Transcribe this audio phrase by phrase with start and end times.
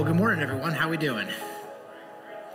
[0.00, 0.72] Well, good morning, everyone.
[0.72, 1.28] How are we doing?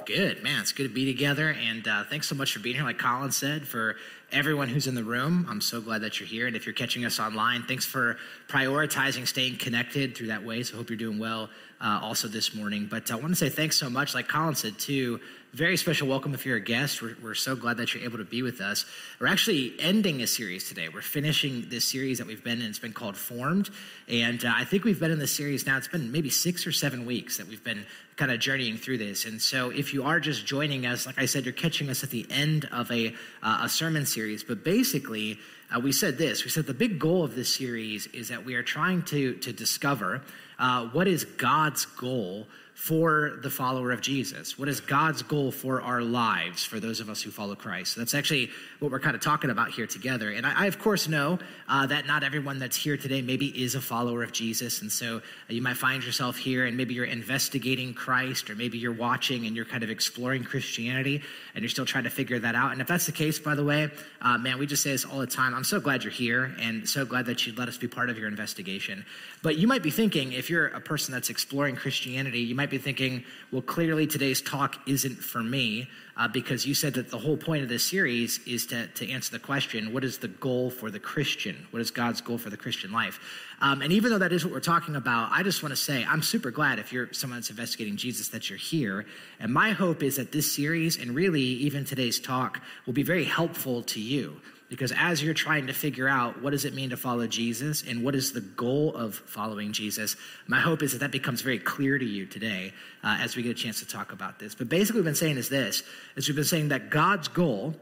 [0.07, 0.61] Good, man.
[0.61, 2.83] It's good to be together, and uh, thanks so much for being here.
[2.83, 3.97] Like Colin said, for
[4.31, 6.47] everyone who's in the room, I'm so glad that you're here.
[6.47, 10.63] And if you're catching us online, thanks for prioritizing staying connected through that way.
[10.63, 11.51] So, hope you're doing well
[11.85, 12.87] uh, also this morning.
[12.89, 14.15] But I want to say thanks so much.
[14.15, 15.19] Like Colin said too,
[15.53, 17.01] very special welcome if you're a guest.
[17.01, 18.85] We're, we're, so glad that you're able to be with us.
[19.19, 20.89] We're actually ending a series today.
[20.89, 22.67] We're finishing this series that we've been in.
[22.67, 23.69] It's been called Formed.
[24.09, 26.71] And uh, I think we've been in this series now, it's been maybe six or
[26.71, 27.85] seven weeks that we've been
[28.17, 29.25] kind of journeying through this.
[29.25, 32.09] And so if you are just joining us, like I said, you're catching us at
[32.09, 33.13] the end of a,
[33.43, 34.43] uh, a sermon series.
[34.43, 35.37] But basically,
[35.73, 38.55] uh, we said this we said the big goal of this series is that we
[38.55, 40.21] are trying to, to discover
[40.59, 44.59] uh, what is God's goal for the follower of Jesus?
[44.59, 47.93] What is God's goal for our lives, for those of us who follow Christ?
[47.93, 50.29] So that's actually what we're kind of talking about here together.
[50.29, 53.75] And I, I of course, know uh, that not everyone that's here today maybe is
[53.75, 54.81] a follower of Jesus.
[54.81, 58.77] And so uh, you might find yourself here and maybe you're investigating Christ, or maybe
[58.77, 61.23] you're watching and you're kind of exploring Christianity
[61.55, 62.73] and you're still trying to figure that out.
[62.73, 63.89] And if that's the case, by the way,
[64.21, 65.55] uh, man, we just say this all the time.
[65.55, 68.19] I'm so glad you're here and so glad that you let us be part of
[68.19, 69.05] your investigation.
[69.41, 72.77] But you might be thinking, if you're a person that's exploring Christianity, you might be
[72.77, 75.87] thinking, well, clearly today's talk isn't for me
[76.17, 79.31] uh, because you said that the whole point of this series is to, to answer
[79.31, 81.67] the question what is the goal for the Christian?
[81.71, 83.19] What is God's goal for the Christian life?
[83.61, 86.05] Um, and even though that is what we're talking about, I just want to say
[86.05, 89.05] I'm super glad if you're someone that's investigating Jesus that you're here.
[89.39, 93.25] And my hope is that this series and really even today's talk will be very
[93.25, 94.39] helpful to you
[94.69, 98.03] because as you're trying to figure out what does it mean to follow jesus and
[98.03, 100.15] what is the goal of following jesus
[100.47, 102.73] my hope is that that becomes very clear to you today
[103.03, 104.55] uh, as we get a chance to talk about this.
[104.55, 105.83] But basically what we've been saying is this
[106.15, 107.75] is we've been saying that god's goal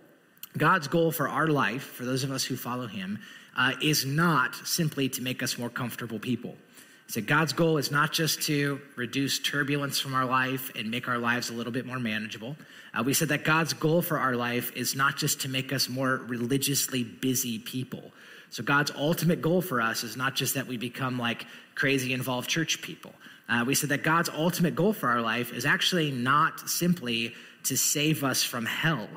[0.58, 3.20] god's goal for our life for those of us who follow him
[3.58, 6.56] uh, is not simply to make us more comfortable people
[7.08, 11.18] so God's goal is not just to reduce turbulence from our life and make our
[11.18, 12.56] lives a little bit more manageable.
[12.94, 15.90] Uh, we said that God's goal for our life is not just to make us
[15.90, 18.12] more religiously busy people.
[18.50, 22.50] So God's ultimate goal for us is not just that we become like crazy involved
[22.50, 23.14] church people.
[23.50, 27.76] Uh, we said that God's ultimate goal for our life is actually not simply to
[27.76, 29.08] save us from hell.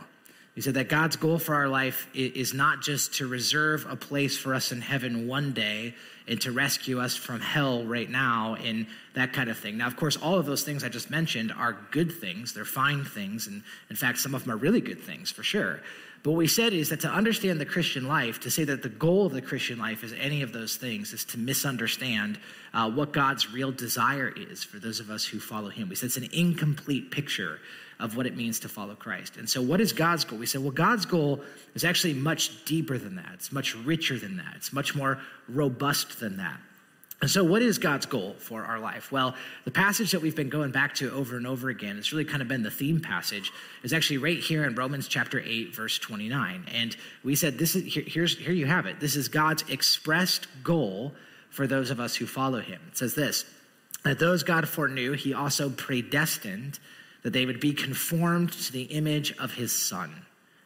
[0.57, 4.37] We said that God's goal for our life is not just to reserve a place
[4.39, 5.95] for us in heaven one day,
[6.29, 9.79] and to rescue us from hell right now and that kind of thing.
[9.79, 12.53] Now, of course, all of those things I just mentioned are good things.
[12.53, 13.47] They're fine things.
[13.47, 15.81] And in fact, some of them are really good things for sure.
[16.23, 18.89] But what we said is that to understand the Christian life, to say that the
[18.89, 22.41] goal of the Christian life is any of those things, is to misunderstand
[22.75, 25.89] uh, what God's real desire is for those of us who follow Him.
[25.89, 27.61] We said it's an incomplete picture
[27.99, 29.37] of what it means to follow Christ.
[29.37, 30.39] And so, what is God's goal?
[30.39, 31.43] We said, well, God's goal
[31.75, 33.31] is actually much deeper than that.
[33.35, 34.55] It's much richer than that.
[34.57, 35.19] It's much more
[35.49, 36.61] robust than that.
[37.23, 39.11] And so, what is God's goal for our life?
[39.11, 39.35] Well,
[39.65, 42.43] the passage that we've been going back to over and over again, it's really kind
[42.43, 43.53] of been the theme passage,
[43.83, 46.67] is actually right here in Romans chapter 8, verse 29.
[46.75, 46.95] And
[47.25, 49.01] we said, this is here, here's, here you have it.
[49.01, 51.15] This is God's expressed goal
[51.49, 52.81] for those of us who follow him.
[52.89, 53.47] It says this
[54.05, 56.79] that those God foreknew, he also predestined
[57.27, 60.15] that they would be conformed to the image of his son,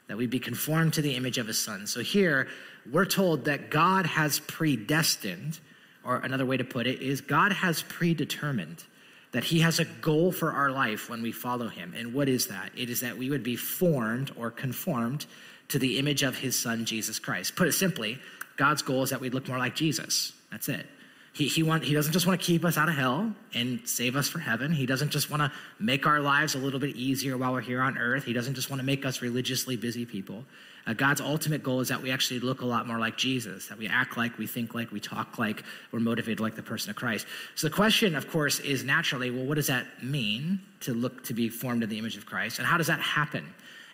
[0.08, 1.86] that we'd be conformed to the image of his son.
[1.86, 2.48] So here,
[2.92, 5.58] we're told that God has predestined,
[6.04, 8.84] or another way to put it is God has predetermined
[9.32, 11.94] that he has a goal for our life when we follow him.
[11.96, 12.72] And what is that?
[12.76, 15.24] It is that we would be formed or conformed
[15.68, 17.56] to the image of his son, Jesus Christ.
[17.56, 18.18] Put it simply,
[18.58, 20.34] God's goal is that we look more like Jesus.
[20.50, 20.86] That's it.
[21.32, 24.16] He, he, want, he doesn't just want to keep us out of hell and save
[24.16, 24.72] us for heaven.
[24.72, 27.80] He doesn't just want to make our lives a little bit easier while we're here
[27.80, 28.24] on earth.
[28.24, 30.44] He doesn't just want to make us religiously busy people.
[30.86, 33.78] Uh, God's ultimate goal is that we actually look a lot more like Jesus, that
[33.78, 35.62] we act like, we think like, we talk like,
[35.92, 37.26] we're motivated like the person of Christ.
[37.54, 41.34] So the question, of course, is naturally well, what does that mean to look to
[41.34, 42.58] be formed in the image of Christ?
[42.58, 43.46] And how does that happen?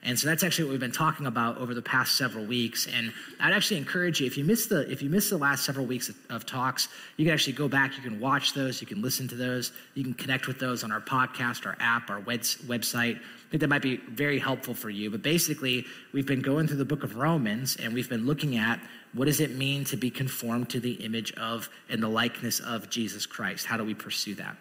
[0.06, 2.86] And so that's actually what we've been talking about over the past several weeks.
[2.86, 5.84] And I'd actually encourage you, if you missed the if you missed the last several
[5.84, 6.86] weeks of, of, talks,
[7.16, 10.04] you can actually go back, you can watch those, you can listen to those, you
[10.04, 13.16] can connect with those on our podcast, our app, our web, website.
[13.16, 15.10] I think that might be very helpful for you.
[15.10, 18.78] But basically, we've been going through the book of Romans and we've been looking at
[19.12, 22.88] what does it mean to be conformed to the image of and the likeness of
[22.90, 23.66] Jesus Christ?
[23.66, 24.56] How do we pursue that?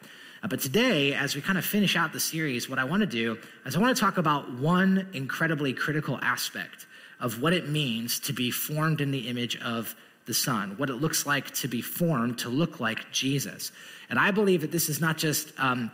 [0.45, 3.07] Uh, but today, as we kind of finish out the series, what I want to
[3.07, 6.85] do is I want to talk about one incredibly critical aspect
[7.19, 9.95] of what it means to be formed in the image of
[10.27, 13.71] the Son, what it looks like to be formed to look like Jesus.
[14.07, 15.51] And I believe that this is not just.
[15.59, 15.91] Um,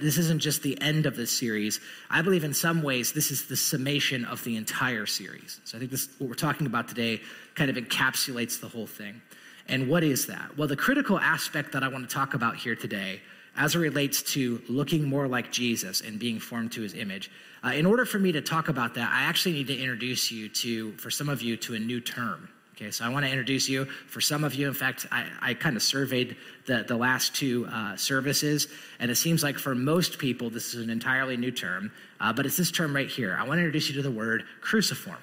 [0.00, 1.80] this isn't just the end of this series.
[2.08, 5.60] I believe in some ways this is the summation of the entire series.
[5.64, 7.20] So I think this what we're talking about today
[7.56, 9.20] kind of encapsulates the whole thing.
[9.66, 10.56] And what is that?
[10.56, 13.20] Well, the critical aspect that I want to talk about here today
[13.56, 17.30] as it relates to looking more like Jesus and being formed to his image.
[17.64, 20.48] Uh, in order for me to talk about that, I actually need to introduce you
[20.48, 22.48] to, for some of you, to a new term.
[22.74, 23.84] Okay, so I want to introduce you.
[23.84, 27.66] For some of you, in fact, I, I kind of surveyed the, the last two
[27.70, 28.68] uh, services,
[28.98, 32.46] and it seems like for most people, this is an entirely new term, uh, but
[32.46, 33.36] it's this term right here.
[33.38, 35.18] I want to introduce you to the word cruciform.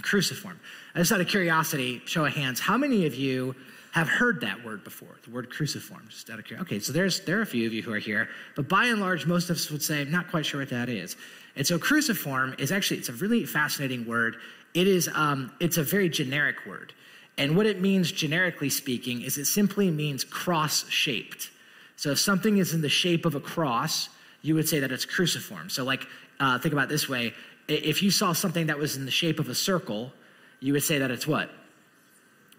[0.00, 0.60] Cruciform.
[0.94, 3.56] Just out of curiosity, show of hands, how many of you
[3.96, 6.76] have heard that word before, the word cruciform, just out of curiosity.
[6.76, 9.00] Okay, so there's, there are a few of you who are here, but by and
[9.00, 11.16] large, most of us would say, I'm not quite sure what that is.
[11.56, 14.36] And so cruciform is actually, it's a really fascinating word.
[14.74, 16.92] It is, um, it's a very generic word.
[17.38, 21.50] And what it means, generically speaking, is it simply means cross-shaped.
[21.96, 24.10] So if something is in the shape of a cross,
[24.42, 25.70] you would say that it's cruciform.
[25.70, 26.06] So like,
[26.38, 27.32] uh, think about this way.
[27.66, 30.12] If you saw something that was in the shape of a circle,
[30.60, 31.50] you would say that it's what?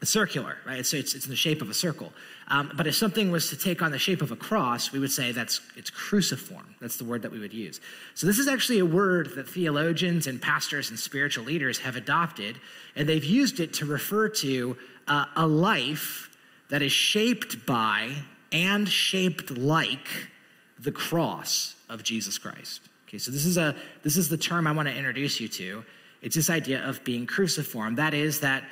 [0.06, 0.86] Circular, right?
[0.86, 2.14] So it's, it's in the shape of a circle.
[2.50, 5.12] Um, but if something was to take on the shape of a cross, we would
[5.12, 6.76] say that's it's cruciform.
[6.80, 7.82] That's the word that we would use.
[8.14, 12.58] So this is actually a word that theologians and pastors and spiritual leaders have adopted,
[12.96, 14.78] and they've used it to refer to
[15.08, 16.30] uh, a life
[16.70, 18.12] that is shaped by
[18.52, 20.08] and shaped like
[20.80, 22.82] the cross of Jesus Christ.
[23.08, 25.84] Okay, so this is a this is the term I want to introduce you to.
[26.22, 27.96] It's this idea of being cruciform.
[27.96, 28.64] That is that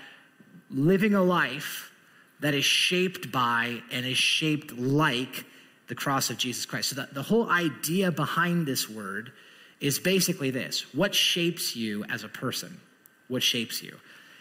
[0.70, 1.92] living a life
[2.40, 5.46] that is shaped by and is shaped like
[5.88, 6.90] the cross of Jesus Christ.
[6.90, 9.32] So, the, the whole idea behind this word
[9.80, 12.80] is basically this what shapes you as a person?
[13.28, 13.96] What shapes you?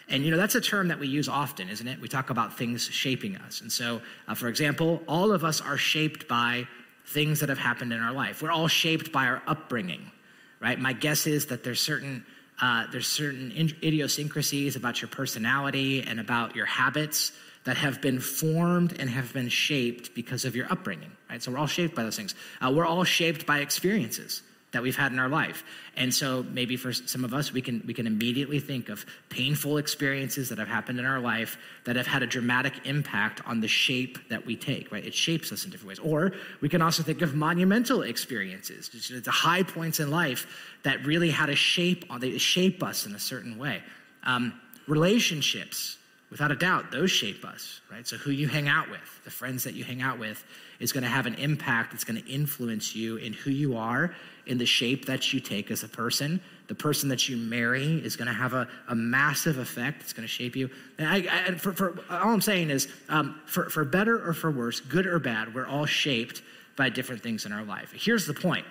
[0.07, 1.99] And you know, that's a term that we use often, isn't it?
[1.99, 3.61] We talk about things shaping us.
[3.61, 6.67] And so, uh, for example, all of us are shaped by
[7.07, 8.41] things that have happened in our life.
[8.41, 10.11] We're all shaped by our upbringing,
[10.59, 10.79] right?
[10.79, 12.25] My guess is that there's certain
[12.61, 13.51] uh, there's certain
[13.83, 17.31] idiosyncrasies about your personality and about your habits
[17.65, 21.41] that have been formed and have been shaped because of your upbringing, right?
[21.41, 22.35] So we're all shaped by those things.
[22.61, 24.41] Uh, we're all shaped by experiences
[24.75, 25.63] that we've had in our life.
[25.95, 29.77] And so maybe for some of us, we can, we can immediately think of painful
[29.77, 33.69] experiences that have happened in our life that have had a dramatic impact on the
[33.69, 35.05] shape that we take, right?
[35.05, 35.99] It shapes us in different ways.
[35.99, 38.89] Or we can also think of monumental experiences,
[39.23, 40.45] the high points in life
[40.83, 43.81] that really had a shape, on they shape us in a certain way.
[44.23, 45.97] Um, relationships,
[46.29, 48.05] without a doubt, those shape us, right?
[48.05, 50.43] So who you hang out with, the friends that you hang out with,
[50.79, 51.93] is going to have an impact.
[51.93, 54.15] It's going to influence you in who you are
[54.45, 56.39] in the shape that you take as a person.
[56.67, 60.01] The person that you marry is going to have a, a massive effect.
[60.01, 60.69] It's going to shape you.
[60.97, 61.15] And I,
[61.47, 65.05] I, for, for, all I'm saying is, um, for, for better or for worse, good
[65.05, 66.41] or bad, we're all shaped
[66.75, 67.91] by different things in our life.
[67.95, 68.65] Here's the point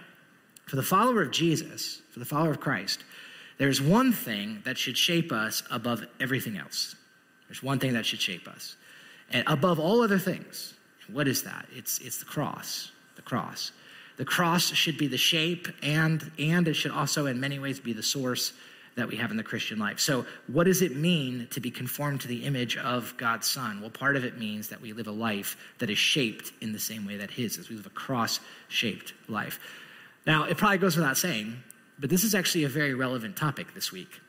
[0.66, 3.04] for the follower of Jesus, for the follower of Christ,
[3.58, 6.96] there's one thing that should shape us above everything else.
[7.49, 8.76] There's one thing that should shape us.
[9.30, 10.75] And above all other things,
[11.11, 11.66] what is that?
[11.75, 12.90] It's, it's the cross.
[13.16, 13.73] The cross.
[14.16, 17.92] The cross should be the shape, and, and it should also, in many ways, be
[17.92, 18.52] the source
[18.96, 19.99] that we have in the Christian life.
[19.99, 23.80] So, what does it mean to be conformed to the image of God's Son?
[23.80, 26.78] Well, part of it means that we live a life that is shaped in the
[26.78, 27.68] same way that His is.
[27.68, 29.58] We live a cross shaped life.
[30.26, 31.56] Now, it probably goes without saying,
[31.99, 34.20] but this is actually a very relevant topic this week.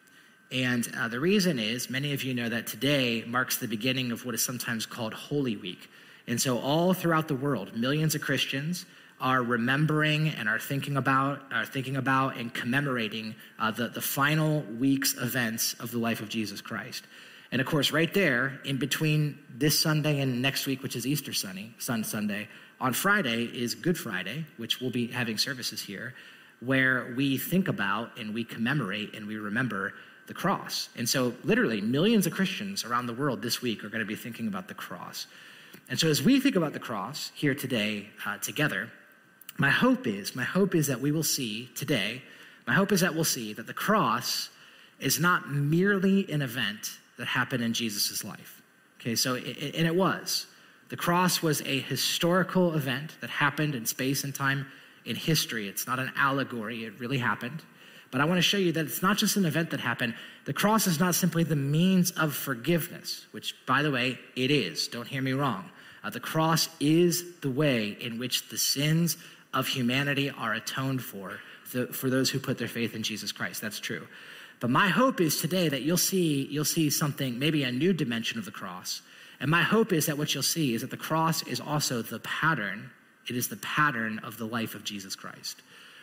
[0.51, 4.25] And uh, the reason is many of you know that today marks the beginning of
[4.25, 5.89] what is sometimes called Holy Week.
[6.27, 8.85] And so, all throughout the world, millions of Christians
[9.21, 14.61] are remembering and are thinking about, are thinking about and commemorating uh, the, the final
[14.77, 17.05] week's events of the life of Jesus Christ.
[17.51, 21.31] And of course, right there, in between this Sunday and next week, which is Easter
[21.31, 22.49] Sunday, Sun Sunday,
[22.81, 26.13] on Friday is Good Friday, which we'll be having services here,
[26.59, 29.93] where we think about and we commemorate and we remember
[30.27, 30.89] the cross.
[30.97, 34.15] And so, literally, millions of Christians around the world this week are going to be
[34.15, 35.27] thinking about the cross.
[35.89, 38.89] And so, as we think about the cross here today uh, together,
[39.57, 42.23] my hope is, my hope is that we will see today,
[42.67, 44.49] my hope is that we'll see that the cross
[44.99, 48.61] is not merely an event that happened in Jesus' life.
[48.99, 50.47] Okay, so, it, and it was.
[50.89, 54.67] The cross was a historical event that happened in space and time
[55.05, 55.67] in history.
[55.67, 57.61] It's not an allegory, it really happened.
[58.11, 60.15] But I want to show you that it's not just an event that happened.
[60.45, 64.87] The cross is not simply the means of forgiveness, which, by the way, it is.
[64.87, 65.69] Don't hear me wrong.
[66.03, 69.17] Uh, the cross is the way in which the sins
[69.53, 71.39] of humanity are atoned for,
[71.91, 73.61] for those who put their faith in Jesus Christ.
[73.61, 74.07] That's true.
[74.59, 78.37] But my hope is today that you'll see, you'll see something, maybe a new dimension
[78.37, 79.01] of the cross.
[79.39, 82.19] And my hope is that what you'll see is that the cross is also the
[82.19, 82.91] pattern.
[83.27, 85.61] It is the pattern of the life of Jesus Christ.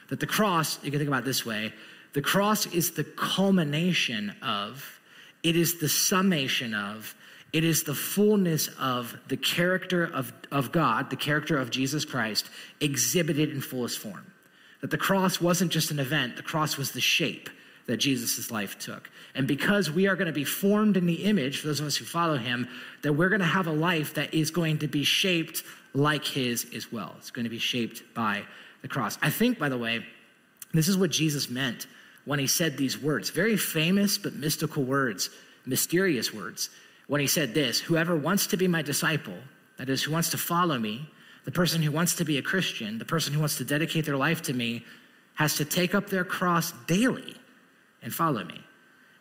[0.09, 1.73] That the cross, you can think about this way
[2.13, 5.01] the cross is the culmination of,
[5.43, 7.15] it is the summation of,
[7.53, 12.49] it is the fullness of the character of, of God, the character of Jesus Christ,
[12.81, 14.27] exhibited in fullest form.
[14.81, 17.49] That the cross wasn't just an event, the cross was the shape
[17.87, 19.11] that Jesus' life took.
[19.35, 21.97] And because we are going to be formed in the image, for those of us
[21.97, 22.69] who follow him,
[23.03, 25.63] that we're going to have a life that is going to be shaped
[25.95, 27.15] like his as well.
[27.19, 28.45] It's going to be shaped by
[28.83, 29.17] the cross.
[29.23, 30.05] I think, by the way,
[30.73, 31.87] this is what Jesus meant
[32.25, 35.31] when he said these words very famous but mystical words,
[35.67, 36.71] mysterious words.
[37.07, 39.39] When he said this Whoever wants to be my disciple,
[39.79, 41.11] that is, who wants to follow me,
[41.45, 44.17] the person who wants to be a Christian, the person who wants to dedicate their
[44.17, 44.85] life to me,
[45.35, 47.35] has to take up their cross daily
[48.03, 48.62] and follow me.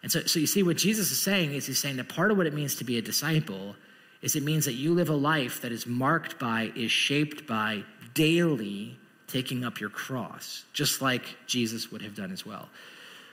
[0.04, 2.38] And so, so you see, what Jesus is saying is he's saying that part of
[2.38, 3.76] what it means to be a disciple
[4.22, 7.84] is it means that you live a life that is marked by, is shaped by
[8.14, 8.98] daily
[9.32, 12.70] taking up your cross, just like Jesus would have done as well.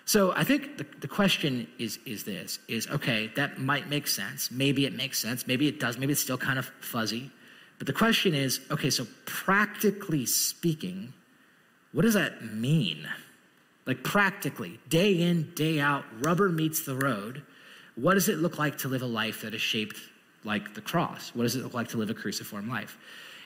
[0.04, 4.50] So I think the, the question is, is this, is okay, that might make sense.
[4.50, 5.46] Maybe it makes sense.
[5.46, 5.98] Maybe it does.
[5.98, 7.30] Maybe it's still kind of fuzzy.
[7.76, 11.12] But the question is, okay, so practically speaking,
[11.92, 13.06] what does that mean?
[13.86, 17.42] Like practically, day in, day out, rubber meets the road.
[17.94, 19.98] What does it look like to live a life that is shaped
[20.44, 21.32] like the cross?
[21.34, 22.96] What does it look like to live a cruciform life?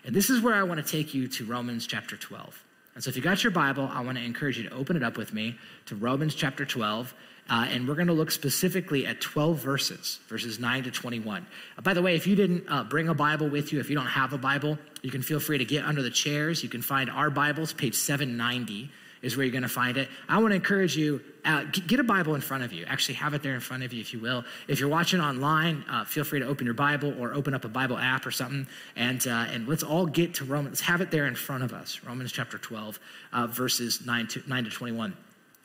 [0.05, 2.65] And this is where I want to take you to Romans chapter 12.
[2.95, 5.03] And so if you got your Bible, I want to encourage you to open it
[5.03, 5.57] up with me
[5.87, 7.15] to Romans chapter 12.
[7.49, 11.47] Uh, and we're going to look specifically at 12 verses, verses 9 to 21.
[11.77, 13.97] Uh, by the way, if you didn't uh, bring a Bible with you, if you
[13.97, 16.63] don't have a Bible, you can feel free to get under the chairs.
[16.63, 18.91] You can find our Bibles, page 790
[19.23, 20.09] is where you're going to find it.
[20.29, 22.85] I want to encourage you, uh, get a Bible in front of you.
[22.87, 24.45] Actually, have it there in front of you, if you will.
[24.69, 27.69] If you're watching online, uh, feel free to open your Bible or open up a
[27.69, 30.81] Bible app or something, and uh, and let's all get to Romans.
[30.81, 32.01] Have it there in front of us.
[32.05, 32.99] Romans chapter 12,
[33.33, 35.17] uh, verses 9 to 9 to 21.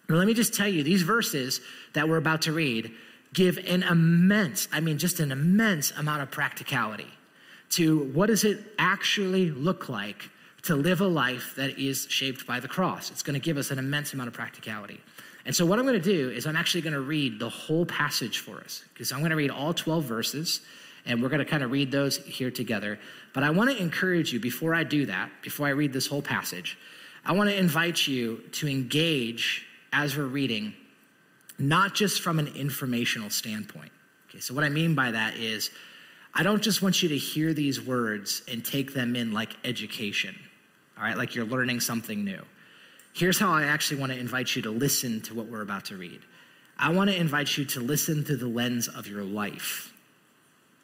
[0.09, 1.59] Now, let me just tell you, these verses
[1.93, 2.91] that we're about to read
[3.33, 7.07] give an immense, I mean, just an immense amount of practicality
[7.71, 10.29] to what does it actually look like
[10.67, 13.09] to live a life that is shaped by the cross.
[13.09, 14.99] It's going to give us an immense amount of practicality.
[15.45, 17.85] And so, what I'm going to do is, I'm actually going to read the whole
[17.85, 20.59] passage for us, because I'm going to read all 12 verses,
[21.05, 22.99] and we're going to kind of read those here together.
[23.33, 26.21] But I want to encourage you, before I do that, before I read this whole
[26.21, 26.77] passage,
[27.25, 30.73] I want to invite you to engage as we're reading,
[31.57, 33.91] not just from an informational standpoint.
[34.29, 35.71] Okay, so what I mean by that is,
[36.33, 40.35] I don't just want you to hear these words and take them in like education
[40.97, 42.41] all right, like you're learning something new.
[43.13, 45.97] Here's how I actually want to invite you to listen to what we're about to
[45.97, 46.21] read.
[46.77, 49.91] I want to invite you to listen through the lens of your life.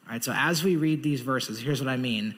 [0.06, 2.36] All right, so as we read these verses, here's what I mean.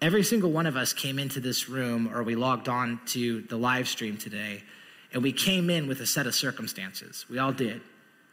[0.00, 3.56] Every single one of us came into this room or we logged on to the
[3.56, 4.62] live stream today,
[5.12, 7.26] and we came in with a set of circumstances.
[7.28, 7.80] We all did.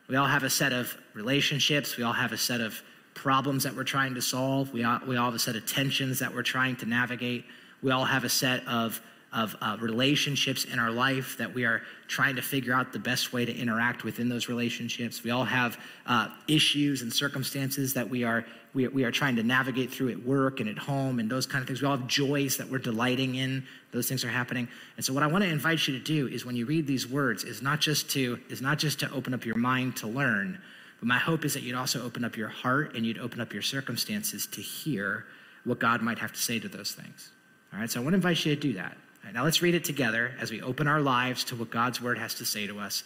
[0.08, 2.82] We all have a set of relationships, we all have a set of
[3.14, 6.20] problems that we're trying to solve, we all, we all have a set of tensions
[6.20, 7.46] that we're trying to navigate.
[7.82, 11.82] We all have a set of, of uh, relationships in our life that we are
[12.08, 15.24] trying to figure out the best way to interact within those relationships.
[15.24, 19.44] We all have uh, issues and circumstances that we are, we, we are trying to
[19.44, 21.82] navigate through at work and at home and those kind of things.
[21.82, 23.64] We all have joys that we're delighting in.
[23.92, 24.68] Those things are happening.
[24.98, 27.08] And so what I want to invite you to do is when you read these
[27.08, 30.60] words is not just to, is not just to open up your mind to learn,
[31.00, 33.54] but my hope is that you'd also open up your heart and you'd open up
[33.54, 35.26] your circumstances to hear
[35.64, 37.32] what God might have to say to those things.
[37.74, 38.98] All right, so I want to invite you to do that.
[39.24, 42.18] Right, now let's read it together as we open our lives to what God's word
[42.18, 43.04] has to say to us.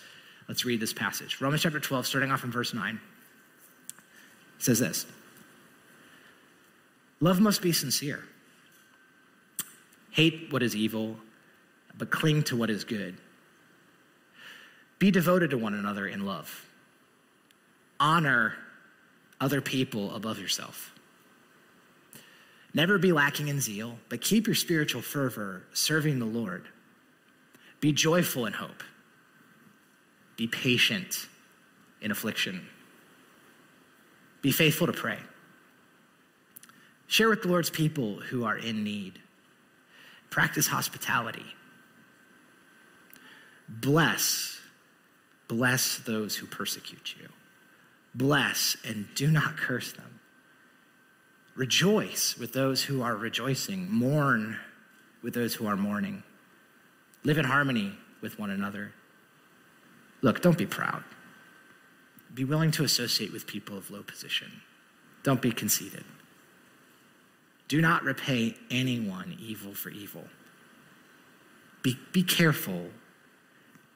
[0.47, 1.41] Let's read this passage.
[1.41, 2.99] Romans chapter 12, starting off in verse 9,
[4.57, 5.05] says this
[7.19, 8.23] Love must be sincere.
[10.11, 11.17] Hate what is evil,
[11.97, 13.17] but cling to what is good.
[14.99, 16.65] Be devoted to one another in love.
[17.99, 18.55] Honor
[19.41, 20.92] other people above yourself.
[22.73, 26.67] Never be lacking in zeal, but keep your spiritual fervor serving the Lord.
[27.79, 28.83] Be joyful in hope.
[30.37, 31.27] Be patient
[32.01, 32.67] in affliction.
[34.41, 35.19] Be faithful to pray.
[37.07, 39.19] Share with the Lord's people who are in need.
[40.31, 41.45] Practice hospitality.
[43.69, 44.59] Bless,
[45.47, 47.29] bless those who persecute you.
[48.15, 50.12] Bless and do not curse them.
[51.55, 53.91] Rejoice with those who are rejoicing.
[53.91, 54.57] Mourn
[55.21, 56.23] with those who are mourning.
[57.23, 58.91] Live in harmony with one another.
[60.21, 61.03] Look, don't be proud.
[62.33, 64.61] Be willing to associate with people of low position.
[65.21, 66.03] Don't be conceited.
[67.67, 70.25] Do not repay anyone evil for evil.
[71.81, 72.89] Be, be careful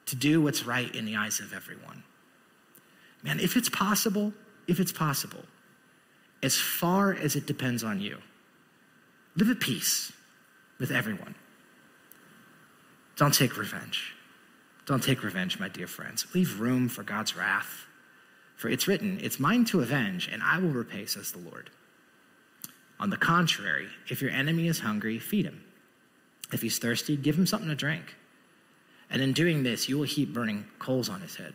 [0.05, 2.03] to do what's right in the eyes of everyone.
[3.23, 4.33] Man, if it's possible,
[4.67, 5.43] if it's possible,
[6.43, 8.17] as far as it depends on you,
[9.35, 10.11] live at peace
[10.79, 11.35] with everyone.
[13.15, 14.13] Don't take revenge.
[14.85, 16.27] Don't take revenge, my dear friends.
[16.33, 17.85] Leave room for God's wrath.
[18.55, 21.69] For it's written, It's mine to avenge, and I will repay, says the Lord.
[22.99, 25.63] On the contrary, if your enemy is hungry, feed him.
[26.51, 28.15] If he's thirsty, give him something to drink.
[29.09, 31.53] And in doing this, you will heap burning coals on his head.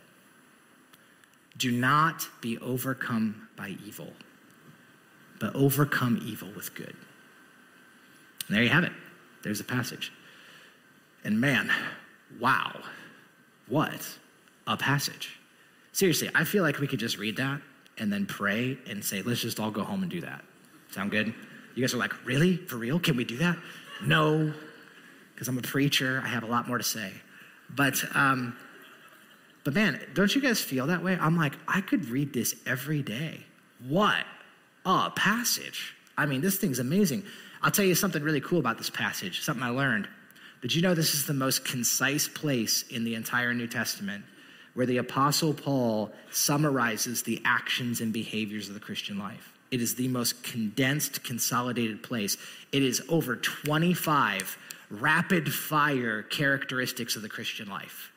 [1.57, 4.13] Do not be overcome by evil,
[5.43, 6.95] but overcome evil with good.
[8.47, 8.93] And there you have it.
[9.43, 10.09] There's a passage.
[11.25, 11.69] And man,
[12.39, 12.79] wow,
[13.67, 14.07] what
[14.65, 15.37] a passage.
[15.91, 17.59] Seriously, I feel like we could just read that
[17.97, 20.45] and then pray and say, let's just all go home and do that.
[20.91, 21.33] Sound good?
[21.75, 22.55] You guys are like, really?
[22.55, 22.97] For real?
[22.97, 23.57] Can we do that?
[24.01, 24.53] No,
[25.33, 26.21] because I'm a preacher.
[26.23, 27.11] I have a lot more to say.
[27.69, 28.55] But, um,
[29.65, 31.17] but man, don't you guys feel that way?
[31.19, 33.45] I'm like, I could read this every day.
[33.85, 34.23] What
[34.85, 35.95] a passage.
[36.17, 37.23] I mean, this thing's amazing.
[37.61, 40.07] I'll tell you something really cool about this passage, something I learned.
[40.61, 44.23] Did you know this is the most concise place in the entire New Testament
[44.73, 49.53] where the Apostle Paul summarizes the actions and behaviors of the Christian life?
[49.71, 52.37] It is the most condensed, consolidated place.
[52.71, 54.57] It is over 25
[54.89, 58.12] rapid fire characteristics of the Christian life.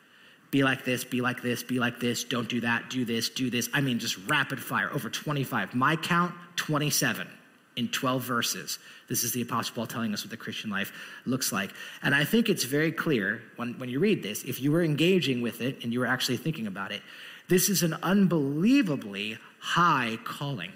[0.57, 3.51] Be like this, be like this, be like this, don't do that, do this, do
[3.51, 3.69] this.
[3.75, 5.75] I mean, just rapid fire, over 25.
[5.75, 7.29] My count, 27
[7.77, 8.79] in 12 verses.
[9.07, 10.95] This is the Apostle Paul telling us what the Christian life
[11.27, 11.75] looks like.
[12.03, 15.43] And I think it's very clear when, when you read this, if you were engaging
[15.43, 17.03] with it and you were actually thinking about it,
[17.49, 20.73] this is an unbelievably high calling.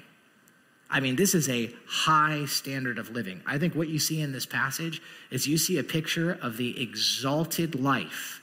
[0.91, 3.41] I mean, this is a high standard of living.
[3.47, 6.83] I think what you see in this passage is you see a picture of the
[6.83, 8.40] exalted life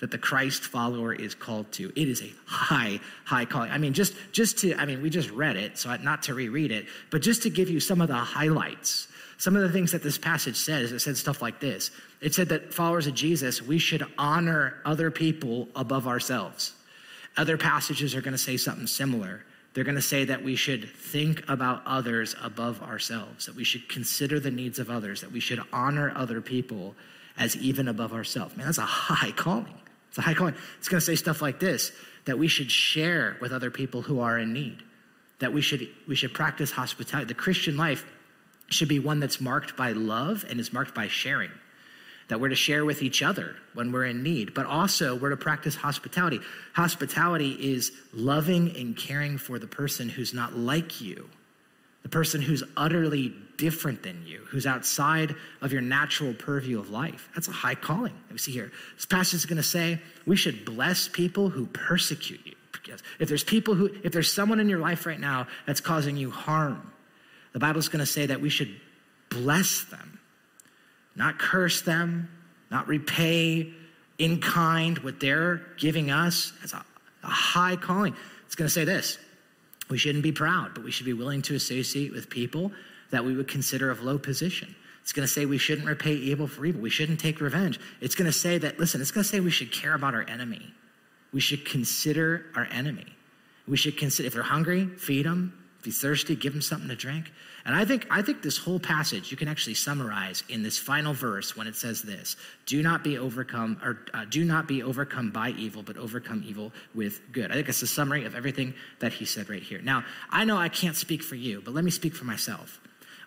[0.00, 1.92] that the Christ follower is called to.
[1.94, 3.70] It is a high, high calling.
[3.70, 6.72] I mean, just just to, I mean, we just read it, so not to reread
[6.72, 9.08] it, but just to give you some of the highlights.
[9.38, 11.90] Some of the things that this passage says, it said stuff like this.
[12.20, 16.74] It said that followers of Jesus, we should honor other people above ourselves.
[17.38, 19.44] Other passages are going to say something similar.
[19.72, 23.88] They're going to say that we should think about others above ourselves, that we should
[23.88, 26.94] consider the needs of others, that we should honor other people
[27.38, 28.56] as even above ourselves.
[28.56, 29.80] Man, that's a high calling.
[30.10, 30.54] It's a high calling.
[30.78, 31.92] It's going to say stuff like this
[32.26, 34.82] that we should share with other people who are in need,
[35.38, 37.26] that we should, we should practice hospitality.
[37.26, 38.04] The Christian life
[38.68, 41.50] should be one that's marked by love and is marked by sharing
[42.30, 45.36] that we're to share with each other when we're in need, but also we're to
[45.36, 46.40] practice hospitality.
[46.74, 51.28] Hospitality is loving and caring for the person who's not like you,
[52.02, 57.28] the person who's utterly different than you, who's outside of your natural purview of life.
[57.34, 58.72] That's a high calling we see here.
[58.96, 62.54] This passage is going to say we should bless people who persecute you.
[63.20, 66.30] If there's people who, if there's someone in your life right now that's causing you
[66.30, 66.92] harm,
[67.52, 68.74] the Bible's going to say that we should
[69.28, 70.10] bless them
[71.16, 72.28] not curse them,
[72.70, 73.72] not repay
[74.18, 76.84] in kind what they're giving us as a,
[77.22, 78.14] a high calling.
[78.46, 79.18] It's going to say this
[79.90, 82.72] we shouldn't be proud, but we should be willing to associate with people
[83.10, 84.74] that we would consider of low position.
[85.02, 86.80] It's going to say we shouldn't repay evil for evil.
[86.80, 87.80] We shouldn't take revenge.
[88.00, 90.24] It's going to say that, listen, it's going to say we should care about our
[90.28, 90.72] enemy.
[91.32, 93.06] We should consider our enemy.
[93.66, 95.52] We should consider, if they're hungry, feed them.
[95.80, 97.32] If he's thirsty, give him something to drink.
[97.64, 101.12] And I think, I think this whole passage you can actually summarize in this final
[101.12, 105.30] verse when it says this do not be overcome or uh, do not be overcome
[105.30, 107.50] by evil but overcome evil with good.
[107.50, 109.80] I think it's a summary of everything that he said right here.
[109.82, 112.80] Now i know i can't speak for you but let me speak for myself.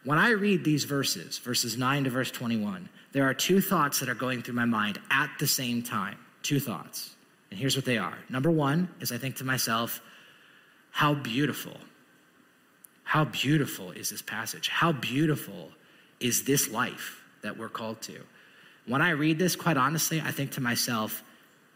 [0.03, 4.09] When i read these verses verses 9 to verse 21 there are two thoughts that
[4.09, 6.17] are going through my mind at the same time.
[6.41, 7.15] Two thoughts.
[7.51, 8.17] And here's what they are.
[8.29, 10.01] Number one is i think to myself
[10.89, 11.77] how beautiful
[13.03, 14.69] how beautiful is this passage?
[14.69, 15.71] How beautiful
[16.19, 18.19] is this life that we're called to?
[18.85, 21.23] When I read this, quite honestly, I think to myself,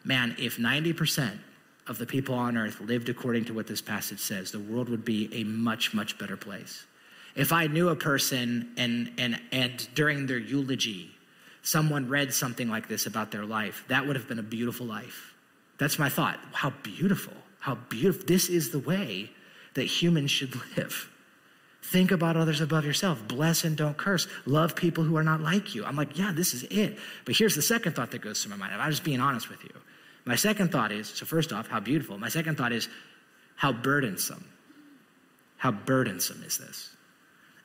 [0.04, 1.38] man, if 90%
[1.88, 5.06] of the people on earth lived according to what this passage says, the world would
[5.06, 6.86] be a much, much better place.
[7.36, 11.12] If I knew a person and, and, and during their eulogy,
[11.62, 15.34] someone read something like this about their life, that would have been a beautiful life.
[15.78, 16.40] That's my thought.
[16.52, 17.34] How beautiful.
[17.60, 18.26] How beautiful.
[18.26, 19.30] This is the way
[19.76, 21.10] that humans should live.
[21.82, 23.28] Think about others above yourself.
[23.28, 24.28] Bless and don't curse.
[24.46, 25.86] Love people who are not like you.
[25.86, 26.98] I'm like, yeah, this is it.
[27.24, 28.82] But here's the second thought that goes through my mind.
[28.82, 29.72] I'm just being honest with you.
[30.26, 32.18] My second thought is so, first off, how beautiful.
[32.18, 32.90] My second thought is
[33.56, 34.46] how burdensome.
[35.56, 36.90] How burdensome is this?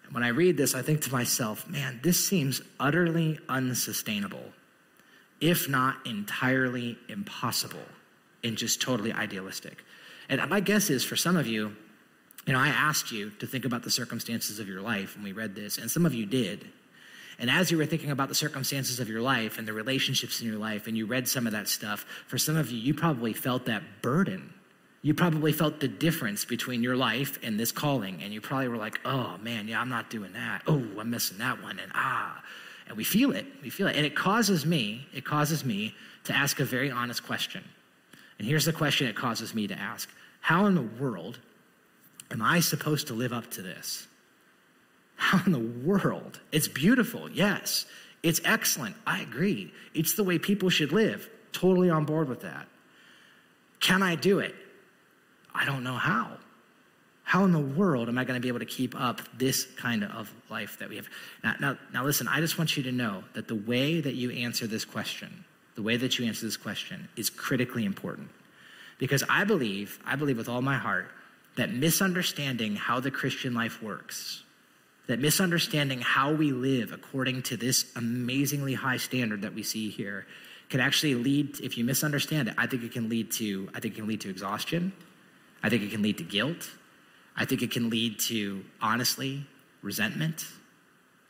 [0.05, 4.53] And when I read this, I think to myself, man, this seems utterly unsustainable,
[5.40, 7.85] if not entirely impossible
[8.44, 9.83] and just totally idealistic.
[10.29, 11.77] And my guess is for some of you,
[12.47, 15.33] you know, I asked you to think about the circumstances of your life when we
[15.33, 16.67] read this, and some of you did.
[17.39, 20.49] And as you were thinking about the circumstances of your life and the relationships in
[20.49, 23.33] your life, and you read some of that stuff, for some of you, you probably
[23.33, 24.53] felt that burden.
[25.03, 28.23] You probably felt the difference between your life and this calling.
[28.23, 30.63] And you probably were like, oh man, yeah, I'm not doing that.
[30.67, 31.79] Oh, I'm missing that one.
[31.81, 32.41] And ah,
[32.87, 33.47] and we feel it.
[33.63, 33.97] We feel it.
[33.97, 37.65] And it causes me, it causes me to ask a very honest question.
[38.39, 40.09] And here's the question it causes me to ask
[40.41, 41.39] How in the world
[42.31, 44.07] Am I supposed to live up to this?
[45.17, 46.41] How in the world?
[46.51, 47.87] It's beautiful, yes.
[48.23, 49.73] It's excellent, I agree.
[49.95, 51.29] It's the way people should live.
[51.53, 52.67] Totally on board with that.
[53.81, 54.55] Can I do it?
[55.55, 56.39] I don't know how.
[57.25, 60.05] How in the world am I going to be able to keep up this kind
[60.05, 61.09] of life that we have?
[61.43, 64.31] Now, now, now, listen, I just want you to know that the way that you
[64.31, 68.29] answer this question, the way that you answer this question is critically important.
[68.99, 71.11] Because I believe, I believe with all my heart,
[71.57, 74.43] that misunderstanding how the Christian life works,
[75.07, 80.27] that misunderstanding how we live according to this amazingly high standard that we see here,
[80.71, 83.95] can actually lead, if you misunderstand it, I think it can lead to, I think
[83.95, 84.93] it can lead to exhaustion.
[85.62, 86.71] I think it can lead to guilt.
[87.37, 89.47] I think it can lead to, honestly,
[89.83, 90.47] resentment.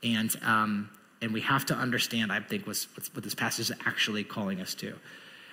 [0.02, 4.24] And, um, and we have to understand, I think, what, what this passage is actually
[4.24, 4.94] calling us to.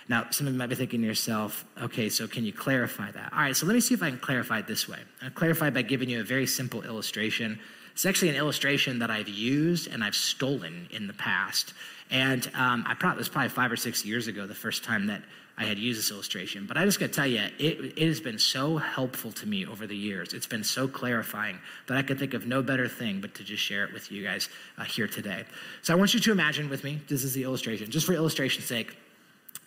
[0.10, 3.32] Now, some of you might be thinking to yourself, okay, so can you clarify that?
[3.32, 4.98] All right, so let me see if I can clarify it this way.
[5.22, 7.60] I'll clarify by giving you a very simple illustration.
[7.94, 11.74] It's actually an illustration that I've used and I've stolen in the past.
[12.10, 15.06] And um, I probably, it was probably five or six years ago, the first time
[15.08, 15.22] that
[15.60, 16.66] I had used this illustration.
[16.66, 19.68] But I just got to tell you, it, it, has been so helpful to me
[19.68, 20.34] over the years.
[20.34, 23.62] It's been so clarifying that I could think of no better thing but to just
[23.62, 25.44] share it with you guys uh, here today.
[25.84, 28.66] So I want you to imagine with me, this is the illustration, just for illustration's
[28.66, 28.98] sake.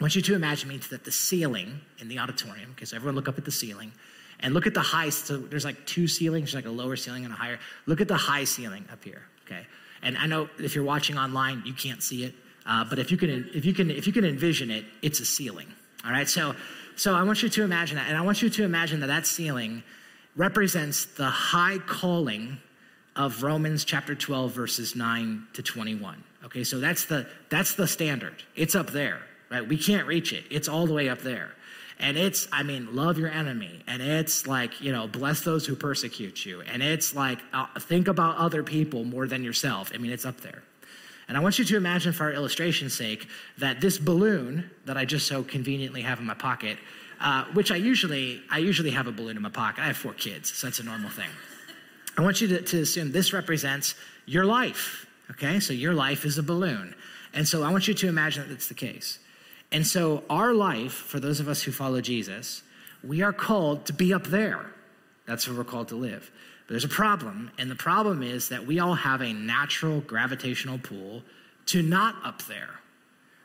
[0.02, 3.28] I want you to imagine me that the ceiling in the auditorium, because everyone look
[3.28, 3.92] up at the ceiling,
[4.40, 5.10] and look at the high.
[5.10, 7.60] So there's like two ceilings, there's like a lower ceiling and a higher.
[7.86, 9.64] Look at the high ceiling up here, okay?
[10.02, 12.34] And I know if you're watching online, you can't see it,
[12.66, 15.24] uh, but if you can, if you can, if you can envision it, it's a
[15.24, 15.68] ceiling.
[16.04, 16.28] All right.
[16.28, 16.56] So,
[16.96, 19.24] so I want you to imagine that, and I want you to imagine that that
[19.24, 19.84] ceiling
[20.34, 22.58] represents the high calling
[23.14, 26.24] of Romans chapter 12 verses 9 to 21.
[26.46, 28.42] Okay, so that's the that's the standard.
[28.56, 29.20] It's up there
[29.52, 29.66] right?
[29.66, 30.44] We can't reach it.
[30.50, 31.50] It's all the way up there.
[32.00, 33.84] And it's, I mean, love your enemy.
[33.86, 36.62] And it's like, you know, bless those who persecute you.
[36.62, 39.92] And it's like, uh, think about other people more than yourself.
[39.94, 40.62] I mean, it's up there.
[41.28, 45.04] And I want you to imagine, for our illustration's sake, that this balloon that I
[45.04, 46.78] just so conveniently have in my pocket,
[47.20, 49.82] uh, which I usually, I usually have a balloon in my pocket.
[49.82, 51.30] I have four kids, so that's a normal thing.
[52.18, 53.94] I want you to, to assume this represents
[54.26, 55.06] your life.
[55.30, 56.94] Okay, so your life is a balloon.
[57.32, 59.18] And so I want you to imagine that that's the case.
[59.72, 62.62] And so, our life, for those of us who follow Jesus,
[63.02, 64.66] we are called to be up there.
[65.26, 66.30] That's where we're called to live.
[66.66, 70.78] But there's a problem, and the problem is that we all have a natural gravitational
[70.78, 71.22] pull
[71.66, 72.68] to not up there.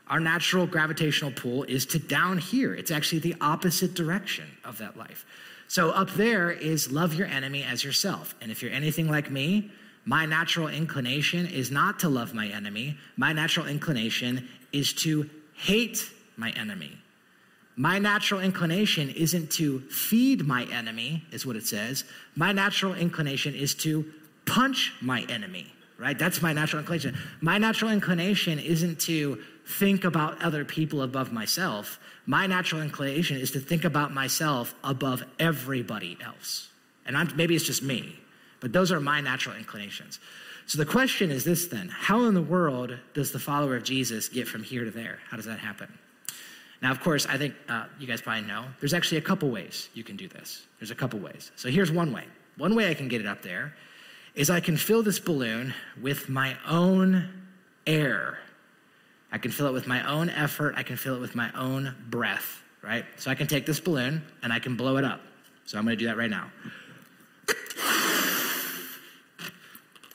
[0.08, 2.74] Our natural gravitational pull is to down here.
[2.74, 5.24] It's actually the opposite direction of that life.
[5.66, 8.34] So, up there is love your enemy as yourself.
[8.42, 9.70] And if you're anything like me,
[10.04, 12.98] my natural inclination is not to love my enemy.
[13.16, 16.96] My natural inclination is to hate my enemy.
[17.76, 22.02] my natural inclination isn't to feed my enemy, is what it says.
[22.34, 24.04] My natural inclination is to
[24.46, 26.18] punch my enemy, right?
[26.18, 27.16] That's my natural inclination.
[27.40, 32.00] My natural inclination isn't to think about other people above myself.
[32.26, 36.70] My natural inclination is to think about myself above everybody else.
[37.06, 38.18] And I'm, maybe it's just me,
[38.60, 40.18] but those are my natural inclinations.
[40.66, 44.28] So the question is this then How in the world does the follower of Jesus
[44.28, 45.20] get from here to there?
[45.30, 45.88] How does that happen?
[46.80, 49.88] Now, of course, I think uh, you guys probably know there's actually a couple ways
[49.94, 50.66] you can do this.
[50.78, 51.50] There's a couple ways.
[51.56, 52.24] So here's one way.
[52.56, 53.74] One way I can get it up there
[54.34, 57.28] is I can fill this balloon with my own
[57.86, 58.38] air.
[59.32, 60.74] I can fill it with my own effort.
[60.76, 63.04] I can fill it with my own breath, right?
[63.16, 65.20] So I can take this balloon and I can blow it up.
[65.66, 66.50] So I'm going to do that right now.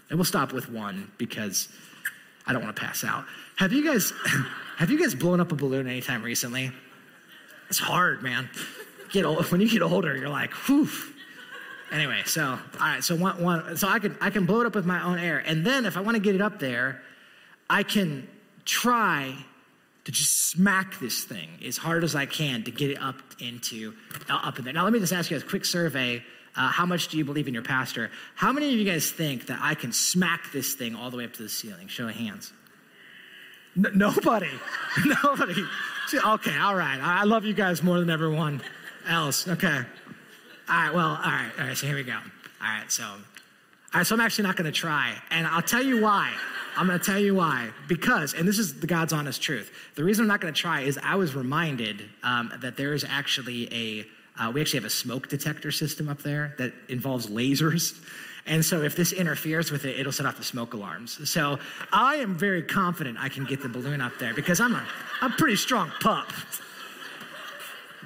[0.09, 1.69] And we'll stop with one because
[2.45, 3.25] I don't want to pass out.
[3.57, 4.11] Have you guys
[4.77, 6.71] have you guys blown up a balloon anytime recently?
[7.69, 8.49] It's hard, man.
[9.11, 10.89] Get old, when you get older, you're like, whew.
[11.91, 14.73] Anyway, so all right, so one, one so I can I can blow it up
[14.73, 17.01] with my own air, and then if I want to get it up there,
[17.69, 18.27] I can
[18.65, 19.35] try
[20.05, 23.93] to just smack this thing as hard as I can to get it up into
[24.27, 24.73] uh, up in there.
[24.73, 26.23] Now let me just ask you guys a quick survey.
[26.55, 28.11] Uh, how much do you believe in your pastor?
[28.35, 31.25] How many of you guys think that I can smack this thing all the way
[31.25, 31.87] up to the ceiling?
[31.87, 32.53] Show of hands.
[33.75, 34.49] N- nobody.
[35.23, 35.65] nobody.
[36.13, 36.99] Okay, all right.
[37.01, 38.61] I love you guys more than everyone
[39.07, 39.47] else.
[39.47, 39.81] Okay.
[40.69, 42.13] All right, well, all right, all right, so here we go.
[42.13, 42.19] All
[42.61, 43.19] right, so, all
[43.95, 45.13] right, so I'm actually not going to try.
[45.29, 46.31] And I'll tell you why.
[46.77, 47.69] I'm going to tell you why.
[47.87, 50.81] Because, and this is the God's honest truth, the reason I'm not going to try
[50.81, 54.05] is I was reminded um, that there is actually a,
[54.41, 57.99] uh, we actually have a smoke detector system up there that involves lasers.
[58.45, 61.29] And so if this interferes with it, it'll set off the smoke alarms.
[61.29, 61.59] So
[61.91, 64.85] I am very confident I can get the balloon up there because I'm a,
[65.21, 66.31] I'm pretty strong pup.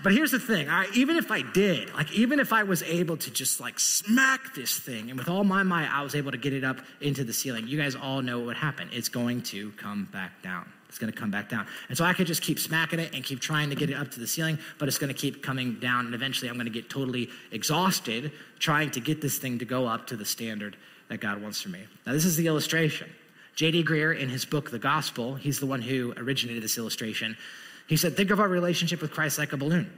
[0.03, 3.17] But here's the thing, right, even if I did, like even if I was able
[3.17, 6.37] to just like smack this thing and with all my might I was able to
[6.37, 8.89] get it up into the ceiling, you guys all know what would happen.
[8.93, 10.71] It's going to come back down.
[10.89, 11.67] It's going to come back down.
[11.89, 14.09] And so I could just keep smacking it and keep trying to get it up
[14.11, 16.05] to the ceiling, but it's going to keep coming down.
[16.05, 19.85] And eventually I'm going to get totally exhausted trying to get this thing to go
[19.85, 20.77] up to the standard
[21.09, 21.85] that God wants for me.
[22.05, 23.09] Now, this is the illustration.
[23.55, 23.83] J.D.
[23.83, 27.35] Greear, in his book, The Gospel, he's the one who originated this illustration.
[27.87, 29.91] He said, Think of our relationship with Christ like a balloon.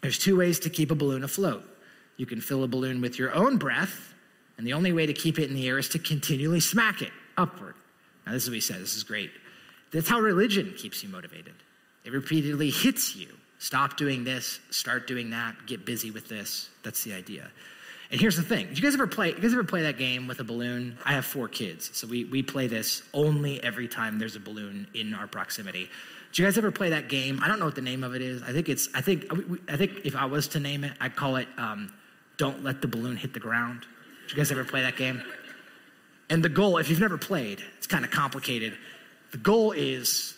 [0.00, 1.64] There's two ways to keep a balloon afloat.
[2.16, 4.14] You can fill a balloon with your own breath,
[4.56, 7.12] and the only way to keep it in the air is to continually smack it
[7.36, 7.74] upward.
[8.24, 8.80] Now, this is what he says.
[8.80, 9.30] This is great.
[9.92, 11.54] That's how religion keeps you motivated.
[12.04, 13.28] It repeatedly hits you.
[13.58, 16.68] Stop doing this, start doing that, get busy with this.
[16.82, 17.50] That's the idea.
[18.10, 18.68] And here's the thing.
[18.68, 20.96] Did you guys ever play you guys ever play that game with a balloon?
[21.04, 24.86] I have four kids, so we, we play this only every time there's a balloon
[24.94, 25.88] in our proximity.
[26.30, 27.40] Did you guys ever play that game?
[27.42, 28.42] I don't know what the name of it is.
[28.42, 29.24] I think it's I think
[29.68, 31.92] I think if I was to name it, I'd call it um,
[32.36, 33.86] "Don't Let the Balloon Hit the Ground."
[34.28, 35.22] Did you guys ever play that game?
[36.28, 38.76] And the goal, if you've never played, it's kind of complicated.
[39.32, 40.34] The goal is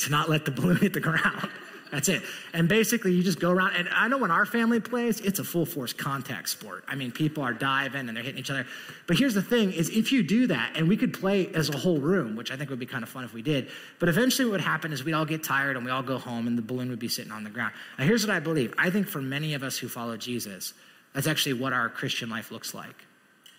[0.00, 1.48] to not let the balloon hit the ground.
[1.94, 2.22] That's it.
[2.52, 3.76] And basically, you just go around.
[3.76, 6.82] And I know when our family plays, it's a full force contact sport.
[6.88, 8.66] I mean, people are diving and they're hitting each other.
[9.06, 11.76] But here's the thing: is if you do that, and we could play as a
[11.76, 13.70] whole room, which I think would be kind of fun if we did.
[14.00, 16.48] But eventually, what would happen is we'd all get tired and we all go home,
[16.48, 17.72] and the balloon would be sitting on the ground.
[17.96, 20.74] Now, here's what I believe: I think for many of us who follow Jesus,
[21.12, 23.06] that's actually what our Christian life looks like.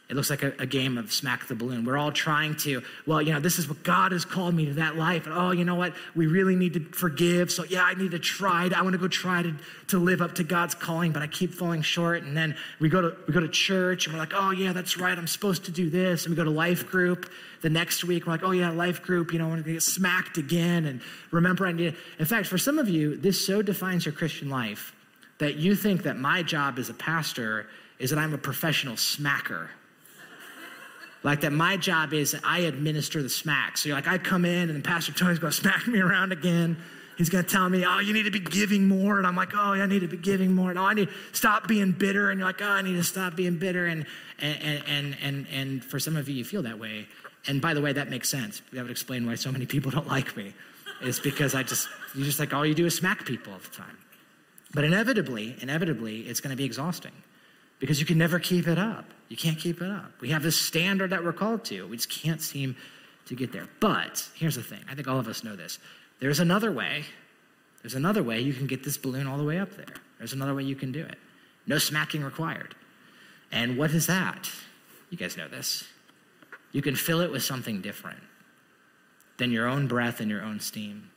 [0.07, 1.83] It looks like a, a, game of smack the balloon.
[1.83, 4.73] We're all trying to, well, you know, this is what God has called me to
[4.75, 5.25] that life.
[5.25, 5.95] And oh, you know what?
[6.15, 7.51] We really need to forgive.
[7.51, 8.69] So yeah, I need to try.
[8.75, 9.55] I want to go try to,
[9.87, 12.21] to live up to God's calling, but I keep falling short.
[12.21, 14.95] And then we go to we go to church and we're like, oh yeah, that's
[14.99, 15.17] right.
[15.17, 16.25] I'm supposed to do this.
[16.25, 17.27] And we go to life group
[17.61, 18.27] the next week.
[18.27, 20.85] We're like, oh yeah, life group, you know, I want to get smacked again.
[20.85, 24.51] And remember I need In fact, for some of you, this so defines your Christian
[24.51, 24.93] life
[25.39, 27.65] that you think that my job as a pastor
[27.97, 29.69] is that I'm a professional smacker.
[31.25, 33.79] Like that my job is I administer the smack.
[33.79, 36.77] So you're like, I come in and Pastor Tony's gonna smack me around again.
[37.17, 39.17] He's gonna tell me, oh, you need to be giving more.
[39.17, 40.69] And I'm like, oh, I need to be giving more.
[40.69, 42.29] And oh, I need to stop being bitter.
[42.29, 43.87] And you're like, oh, I need to stop being bitter.
[43.87, 44.05] And
[44.39, 47.07] and and and and for some of you, you feel that way.
[47.47, 48.61] And by the way, that makes sense.
[48.71, 50.53] That would explain why so many people don't like me.
[51.01, 53.75] It's because I just you just like all you do is smack people all the
[53.75, 53.97] time.
[54.75, 57.13] But inevitably, inevitably, it's gonna be exhausting
[57.79, 59.05] because you can never keep it up.
[59.29, 60.11] You can't keep it up.
[60.21, 61.87] We have this standard that we're called to.
[61.87, 62.75] We just can't seem
[63.25, 63.67] to get there.
[63.79, 65.79] But here's the thing I think all of us know this.
[66.19, 67.05] There's another way.
[67.81, 69.95] There's another way you can get this balloon all the way up there.
[70.17, 71.17] There's another way you can do it.
[71.67, 72.75] No smacking required.
[73.51, 74.49] And what is that?
[75.09, 75.83] You guys know this.
[76.71, 78.19] You can fill it with something different
[79.37, 81.09] than your own breath and your own steam.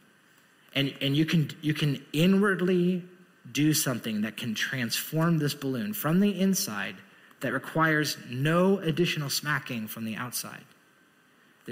[0.74, 3.04] And, and you, can, you can inwardly
[3.52, 6.96] do something that can transform this balloon from the inside
[7.40, 10.64] that requires no additional smacking from the outside.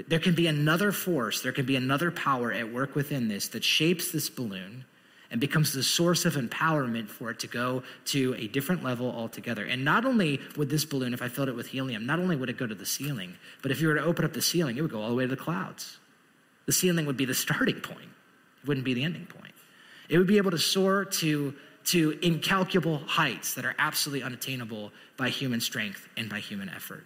[0.07, 3.63] There can be another force, there can be another power at work within this that
[3.63, 4.85] shapes this balloon
[5.31, 9.65] and becomes the source of empowerment for it to go to a different level altogether.
[9.65, 12.49] And not only would this balloon, if I filled it with helium, not only would
[12.49, 14.81] it go to the ceiling, but if you were to open up the ceiling, it
[14.81, 15.97] would go all the way to the clouds.
[16.65, 18.09] The ceiling would be the starting point,
[18.61, 19.53] it wouldn't be the ending point.
[20.09, 21.53] It would be able to soar to,
[21.87, 27.05] to incalculable heights that are absolutely unattainable by human strength and by human effort.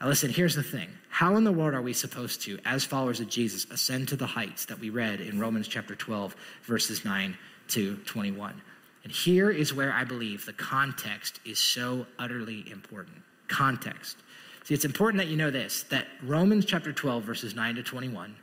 [0.00, 0.88] Now, listen, here's the thing.
[1.10, 4.26] How in the world are we supposed to, as followers of Jesus, ascend to the
[4.26, 7.36] heights that we read in Romans chapter 12, verses 9
[7.68, 8.60] to 21?
[9.04, 13.18] And here is where I believe the context is so utterly important.
[13.46, 14.16] Context.
[14.64, 18.34] See, it's important that you know this that Romans chapter 12, verses 9 to 21,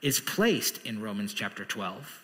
[0.00, 2.22] is placed in Romans chapter 12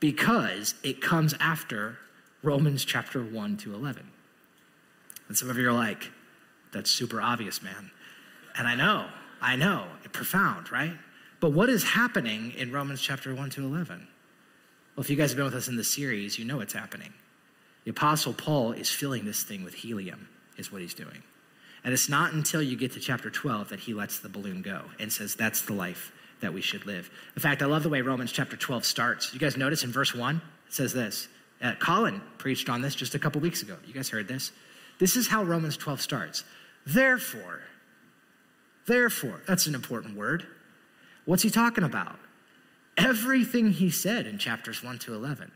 [0.00, 1.98] because it comes after
[2.46, 4.08] Romans chapter 1 to 11.
[5.26, 6.12] And some of you are like,
[6.72, 7.90] that's super obvious, man.
[8.56, 9.08] And I know,
[9.42, 10.92] I know, profound, right?
[11.40, 14.06] But what is happening in Romans chapter 1 to 11?
[14.94, 17.12] Well, if you guys have been with us in the series, you know what's happening.
[17.84, 21.24] The Apostle Paul is filling this thing with helium, is what he's doing.
[21.82, 24.82] And it's not until you get to chapter 12 that he lets the balloon go
[25.00, 27.10] and says, that's the life that we should live.
[27.34, 29.34] In fact, I love the way Romans chapter 12 starts.
[29.34, 31.26] You guys notice in verse 1, it says this.
[31.62, 33.76] Uh, Colin preached on this just a couple weeks ago.
[33.86, 34.52] You guys heard this?
[34.98, 36.44] This is how Romans 12 starts.
[36.86, 37.60] Therefore,
[38.86, 40.46] therefore, that's an important word.
[41.24, 42.18] What's he talking about?
[42.96, 45.50] Everything he said in chapters 1 to 11.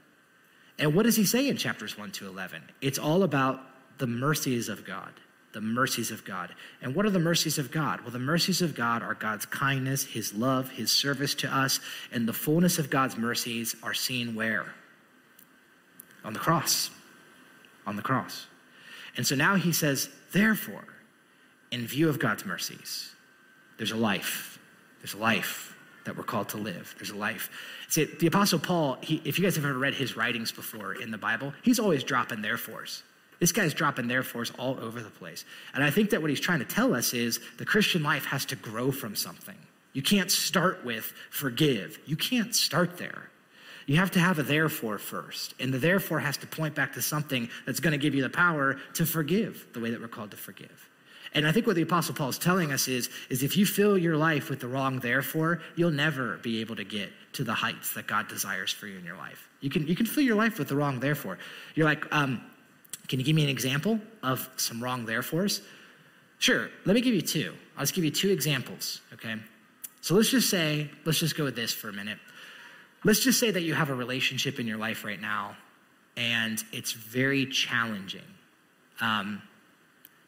[0.79, 2.63] And what does he say in chapters 1 to 11?
[2.81, 3.61] It's all about
[3.99, 5.13] the mercies of God.
[5.53, 6.55] The mercies of God.
[6.81, 8.01] And what are the mercies of God?
[8.03, 11.81] Well, the mercies of God are God's kindness, his love, his service to us,
[12.13, 14.75] and the fullness of God's mercies are seen where?
[16.25, 16.91] On the cross.
[17.87, 18.47] On the cross.
[19.17, 20.85] And so now he says, therefore,
[21.71, 23.13] in view of God's mercies,
[23.79, 24.59] there's a life.
[25.01, 26.95] There's a life that we're called to live.
[26.99, 27.51] There's a life.
[27.89, 31.11] See, the Apostle Paul, he, if you guys have ever read his writings before in
[31.11, 33.03] the Bible, he's always dropping therefores.
[33.39, 35.45] This guy's dropping therefores all over the place.
[35.75, 38.45] And I think that what he's trying to tell us is the Christian life has
[38.47, 39.57] to grow from something.
[39.93, 41.99] You can't start with forgive.
[42.07, 43.31] You can't start there.
[43.87, 45.55] You have to have a therefore first.
[45.59, 48.31] And the therefore has to point back to something that's going to give you the
[48.31, 50.89] power to forgive the way that we're called to forgive.
[51.33, 53.97] And I think what the Apostle Paul is telling us is, is if you fill
[53.97, 57.95] your life with the wrong therefore, you'll never be able to get to the heights
[57.95, 59.49] that God desires for you in your life.
[59.61, 61.39] You can, you can fill your life with the wrong therefore.
[61.77, 62.43] You're like, um,
[63.07, 65.63] can you give me an example of some wrong therefores?
[66.39, 67.55] Sure, let me give you two.
[67.77, 69.37] I'll just give you two examples, okay?
[70.01, 72.19] So let's just say, let's just go with this for a minute.
[73.05, 75.57] Let's just say that you have a relationship in your life right now
[76.17, 78.23] and it's very challenging.
[79.01, 79.43] Um,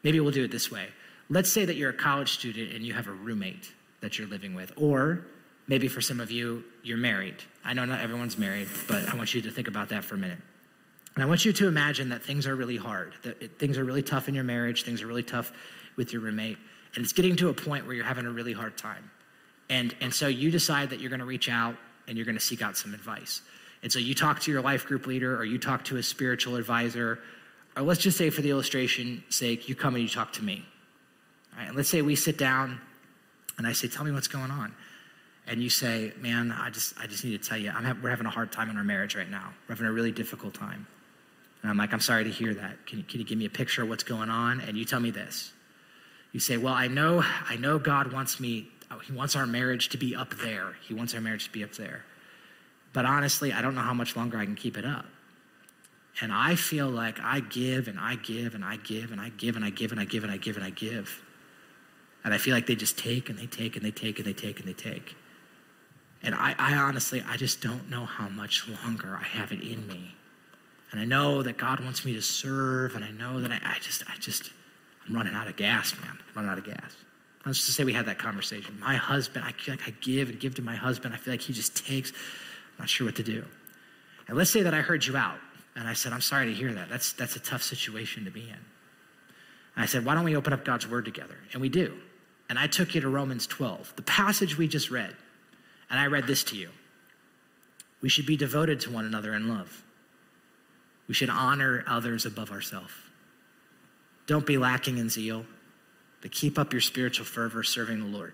[0.03, 0.87] Maybe we'll do it this way.
[1.29, 4.53] Let's say that you're a college student and you have a roommate that you're living
[4.53, 5.25] with, or
[5.67, 7.35] maybe for some of you, you're married.
[7.63, 10.17] I know not everyone's married, but I want you to think about that for a
[10.17, 10.39] minute.
[11.15, 14.03] And I want you to imagine that things are really hard, that things are really
[14.03, 15.53] tough in your marriage, things are really tough
[15.95, 16.57] with your roommate,
[16.95, 19.09] and it's getting to a point where you're having a really hard time.
[19.69, 21.75] And, and so you decide that you're going to reach out
[22.07, 23.41] and you're going to seek out some advice.
[23.81, 26.55] And so you talk to your life group leader or you talk to a spiritual
[26.55, 27.19] advisor
[27.75, 30.65] or let's just say for the illustration sake, you come and you talk to me.
[31.53, 32.79] All right, and let's say we sit down
[33.57, 34.73] and I say, tell me what's going on.
[35.45, 38.25] And you say, man, I just, I just need to tell you, ha- we're having
[38.25, 39.49] a hard time in our marriage right now.
[39.67, 40.87] We're having a really difficult time.
[41.61, 42.85] And I'm like, I'm sorry to hear that.
[42.85, 44.61] Can you, can you give me a picture of what's going on?
[44.61, 45.51] And you tell me this.
[46.31, 49.89] You say, well, I know, I know God wants me, oh, he wants our marriage
[49.89, 50.73] to be up there.
[50.81, 52.05] He wants our marriage to be up there.
[52.93, 55.05] But honestly, I don't know how much longer I can keep it up.
[56.21, 59.55] And I feel like I give and I give and I give and I give
[59.55, 61.23] and I give and I give and I give and I give.
[62.23, 64.33] And I feel like they just take and they take and they take and they
[64.33, 65.15] take and they take.
[66.21, 69.85] And I, I honestly, I just don't know how much longer I have it in
[69.87, 70.15] me.
[70.91, 73.79] And I know that God wants me to serve, and I know that I, I
[73.81, 74.51] just, I just,
[75.07, 76.11] I'm running out of gas, man.
[76.11, 76.95] I'm running out of gas.
[77.45, 78.79] Let's just say we had that conversation.
[78.79, 81.13] My husband, I feel like I give and give to my husband.
[81.13, 82.11] I feel like he just takes.
[82.11, 83.43] I'm not sure what to do.
[84.27, 85.37] And let's say that I heard you out.
[85.75, 86.89] And I said, I'm sorry to hear that.
[86.89, 88.59] That's, that's a tough situation to be in.
[89.75, 91.35] And I said, why don't we open up God's word together?
[91.51, 91.97] And we do.
[92.49, 95.15] And I took you to Romans 12, the passage we just read.
[95.89, 96.69] And I read this to you.
[98.01, 99.83] We should be devoted to one another in love.
[101.07, 102.93] We should honor others above ourselves.
[104.27, 105.45] Don't be lacking in zeal,
[106.23, 108.33] but keep up your spiritual fervor serving the Lord.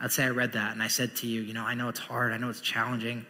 [0.00, 2.00] I'd say I read that and I said to you, you know, I know it's
[2.00, 3.24] hard, I know it's challenging,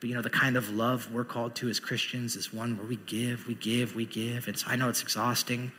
[0.00, 2.86] But you know, the kind of love we're called to as Christians is one where
[2.86, 4.48] we give, we give, we give.
[4.48, 5.70] And so I know it's exhausting,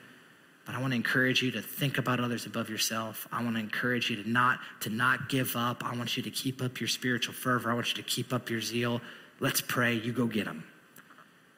[0.66, 3.28] but I want to encourage you to think about others above yourself.
[3.34, 5.84] I want to encourage you to not to not give up.
[5.84, 7.70] I want you to keep up your spiritual fervor.
[7.70, 9.02] I want you to keep up your zeal.
[9.42, 9.96] Let's pray.
[9.96, 10.64] You go get them.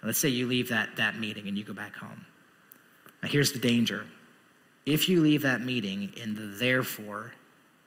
[0.01, 2.25] Let's say you leave that, that meeting and you go back home.
[3.21, 4.07] Now, here's the danger.
[4.85, 7.33] If you leave that meeting in the therefore,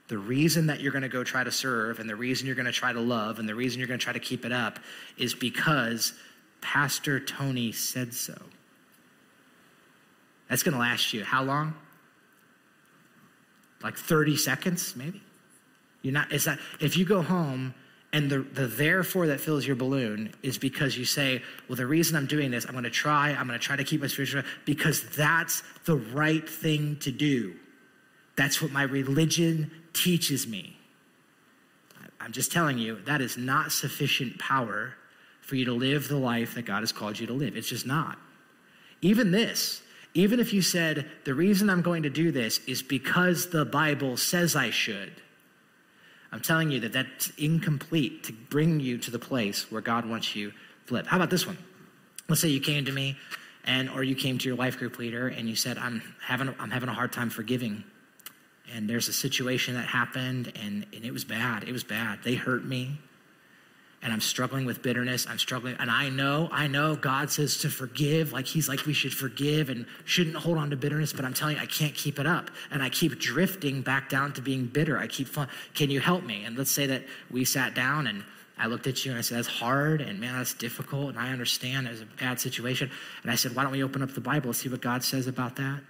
[0.09, 2.67] the reason that you're going to go try to serve and the reason you're going
[2.67, 4.79] to try to love and the reason you're going to try to keep it up
[5.17, 6.15] is because
[6.61, 8.37] Pastor Tony said so.
[10.49, 11.75] That's going to last you how long?
[13.83, 15.23] Like 30 seconds, maybe?
[16.03, 17.75] You're not, it's not, if you go home
[18.13, 22.17] and the, the therefore that fills your balloon is because you say, well, the reason
[22.17, 24.43] I'm doing this, I'm going to try, I'm going to try to keep my spiritual,
[24.65, 27.55] because that's the right thing to do.
[28.37, 30.77] That's what my religion teaches me.
[32.21, 34.95] I'm just telling you, that is not sufficient power
[35.41, 37.57] for you to live the life that God has called you to live.
[37.57, 38.19] It's just not.
[39.03, 39.83] Even this,
[40.15, 44.17] even if you said, the reason I'm going to do this is because the Bible
[44.17, 45.13] says I should
[46.31, 50.37] I'm telling you that that's incomplete to bring you to the place where God wants
[50.37, 50.53] you
[50.87, 51.07] to live.
[51.07, 51.59] How about this one?
[52.29, 53.17] Let's say you came to me
[53.65, 56.71] and or you came to your life group leader and you said, I'm having I'm
[56.71, 57.85] having a hard time forgiving.
[58.75, 61.65] And there's a situation that happened and, and it was bad.
[61.65, 62.19] It was bad.
[62.23, 62.99] They hurt me
[64.03, 65.27] and I'm struggling with bitterness.
[65.29, 65.77] I'm struggling.
[65.79, 69.71] And I know, I know God says to forgive, like He's like we should forgive
[69.71, 72.51] and shouldn't hold on to bitterness, but I'm telling you, I can't keep it up.
[72.71, 74.99] And I keep drifting back down to being bitter.
[74.99, 75.29] I keep,
[75.75, 76.45] can you help me?
[76.45, 78.23] And let's say that we sat down and
[78.57, 81.11] I looked at you and I said, that's hard and man, that's difficult.
[81.11, 82.91] And I understand there's a bad situation.
[83.23, 85.27] And I said, why don't we open up the Bible and see what God says
[85.27, 85.81] about that?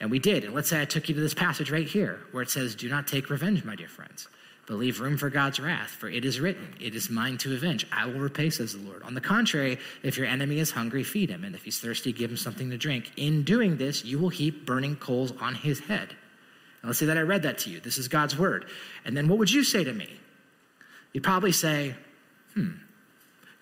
[0.00, 0.44] And we did.
[0.44, 2.88] And let's say I took you to this passage right here where it says, do
[2.88, 4.26] not take revenge, my dear friends
[4.66, 5.90] but leave room for God's wrath.
[5.90, 7.86] For it is written, It is mine to avenge.
[7.92, 9.02] I will repay, says the Lord.
[9.02, 11.44] On the contrary, if your enemy is hungry, feed him.
[11.44, 13.12] And if he's thirsty, give him something to drink.
[13.16, 16.14] In doing this, you will heap burning coals on his head.
[16.82, 17.80] Now, let's say that I read that to you.
[17.80, 18.66] This is God's word.
[19.04, 20.08] And then what would you say to me?
[21.12, 21.94] You'd probably say,
[22.54, 22.70] Hmm,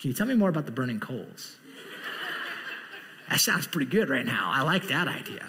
[0.01, 1.57] can you tell me more about the burning coals?
[3.29, 4.51] that sounds pretty good right now.
[4.53, 5.47] I like that idea.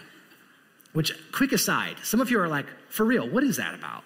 [0.94, 4.04] Which, quick aside, some of you are like, for real, what is that about?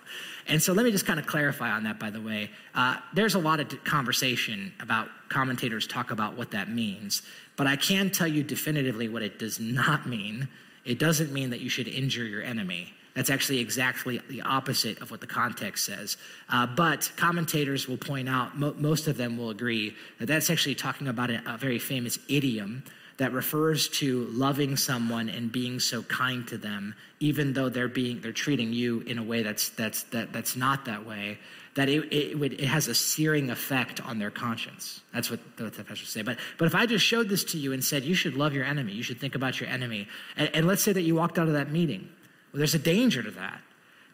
[0.48, 2.52] And so let me just kind of clarify on that, by the way.
[2.74, 7.24] Uh, there's a lot of conversation about commentators talk about what that means,
[7.56, 10.48] but I can tell you definitively what it does not mean.
[10.84, 12.93] It doesn't mean that you should injure your enemy.
[13.16, 16.18] That's actually exactly the opposite of what the context says.
[16.50, 20.76] Uh, but commentators will point out, mo- most of them will agree, that that's actually
[20.76, 22.84] talking about a, a very famous idiom
[23.18, 28.20] that refers to loving someone and being so kind to them, even though they're being
[28.22, 31.39] they're treating you in a way that's that's that, that's not that way.
[31.76, 35.01] That it, it, would, it has a searing effect on their conscience.
[35.13, 36.22] That's what the professors say.
[36.22, 38.63] But but if I just showed this to you and said you should love your
[38.63, 40.07] enemy, you should think about your enemy,
[40.38, 42.09] and, and let's say that you walked out of that meeting,
[42.51, 43.61] well, there's a danger to that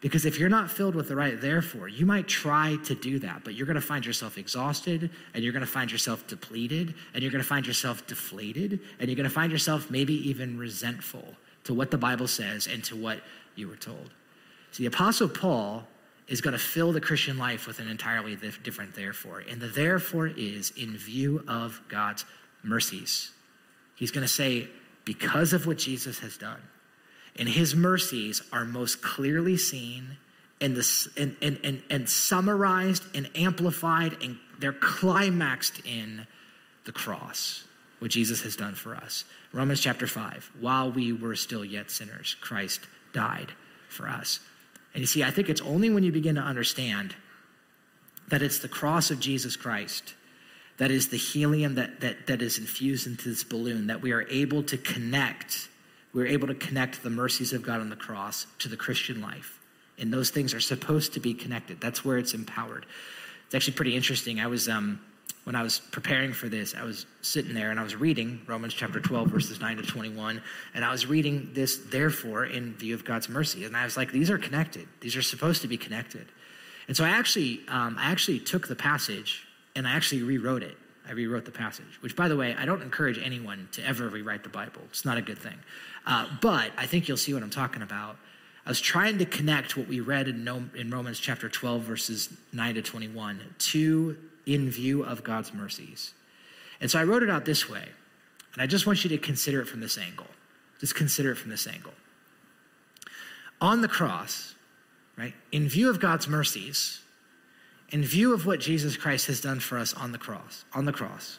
[0.01, 3.43] because if you're not filled with the right therefore, you might try to do that,
[3.43, 7.21] but you're going to find yourself exhausted and you're going to find yourself depleted and
[7.21, 11.35] you're going to find yourself deflated and you're going to find yourself maybe even resentful
[11.65, 13.19] to what the Bible says and to what
[13.55, 14.09] you were told.
[14.71, 15.87] So the Apostle Paul
[16.27, 19.43] is going to fill the Christian life with an entirely different therefore.
[19.47, 22.25] And the therefore is in view of God's
[22.63, 23.31] mercies.
[23.95, 24.67] He's going to say,
[25.05, 26.61] because of what Jesus has done,
[27.37, 30.17] and his mercies are most clearly seen
[30.59, 36.27] and, the, and, and, and, and summarized and amplified, and they're climaxed in
[36.85, 37.65] the cross,
[37.99, 39.25] what Jesus has done for us.
[39.53, 42.81] Romans chapter 5 while we were still yet sinners, Christ
[43.13, 43.53] died
[43.89, 44.39] for us.
[44.93, 47.15] And you see, I think it's only when you begin to understand
[48.27, 50.13] that it's the cross of Jesus Christ
[50.77, 54.23] that is the helium that, that, that is infused into this balloon that we are
[54.29, 55.69] able to connect
[56.13, 59.59] we're able to connect the mercies of God on the cross to the Christian life.
[59.97, 61.79] And those things are supposed to be connected.
[61.79, 62.85] That's where it's empowered.
[63.45, 64.39] It's actually pretty interesting.
[64.39, 64.99] I was, um,
[65.43, 68.73] when I was preparing for this, I was sitting there and I was reading Romans
[68.73, 70.41] chapter 12, verses 9 to 21.
[70.73, 73.65] And I was reading this, therefore, in view of God's mercy.
[73.65, 74.87] And I was like, these are connected.
[75.01, 76.27] These are supposed to be connected.
[76.87, 79.45] And so I actually, um, I actually took the passage
[79.75, 80.77] and I actually rewrote it.
[81.07, 84.43] I rewrote the passage, which, by the way, I don't encourage anyone to ever rewrite
[84.43, 84.81] the Bible.
[84.89, 85.57] It's not a good thing.
[86.05, 88.17] Uh, but I think you'll see what I'm talking about.
[88.65, 92.75] I was trying to connect what we read in, in Romans chapter 12, verses 9
[92.75, 96.13] to 21, to in view of God's mercies.
[96.79, 97.87] And so I wrote it out this way.
[98.53, 100.27] And I just want you to consider it from this angle.
[100.79, 101.93] Just consider it from this angle.
[103.61, 104.55] On the cross,
[105.17, 107.01] right, in view of God's mercies,
[107.89, 110.93] in view of what Jesus Christ has done for us on the cross, on the
[110.93, 111.37] cross,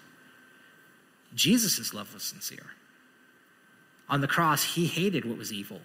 [1.34, 2.72] Jesus' love was sincere.
[4.12, 5.80] On the cross, he hated what was evil,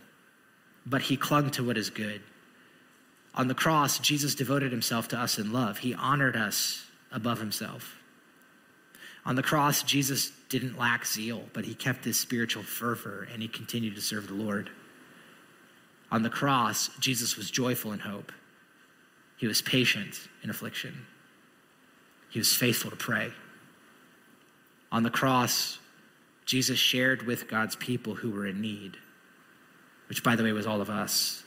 [0.86, 2.22] but he clung to what is good.
[3.34, 5.78] On the cross, Jesus devoted himself to us in love.
[5.78, 7.96] He honored us above himself.
[9.26, 13.48] On the cross, Jesus didn't lack zeal, but he kept his spiritual fervor and he
[13.48, 14.72] continued to serve the Lord.
[16.12, 18.34] On the cross, Jesus was joyful in hope.
[19.38, 21.06] He was patient in affliction.
[22.30, 23.32] He was faithful to pray.
[24.92, 25.80] On the cross,
[26.48, 28.98] Jesus shared with God's people who were in need,
[30.10, 31.44] which, by the way, was all of us.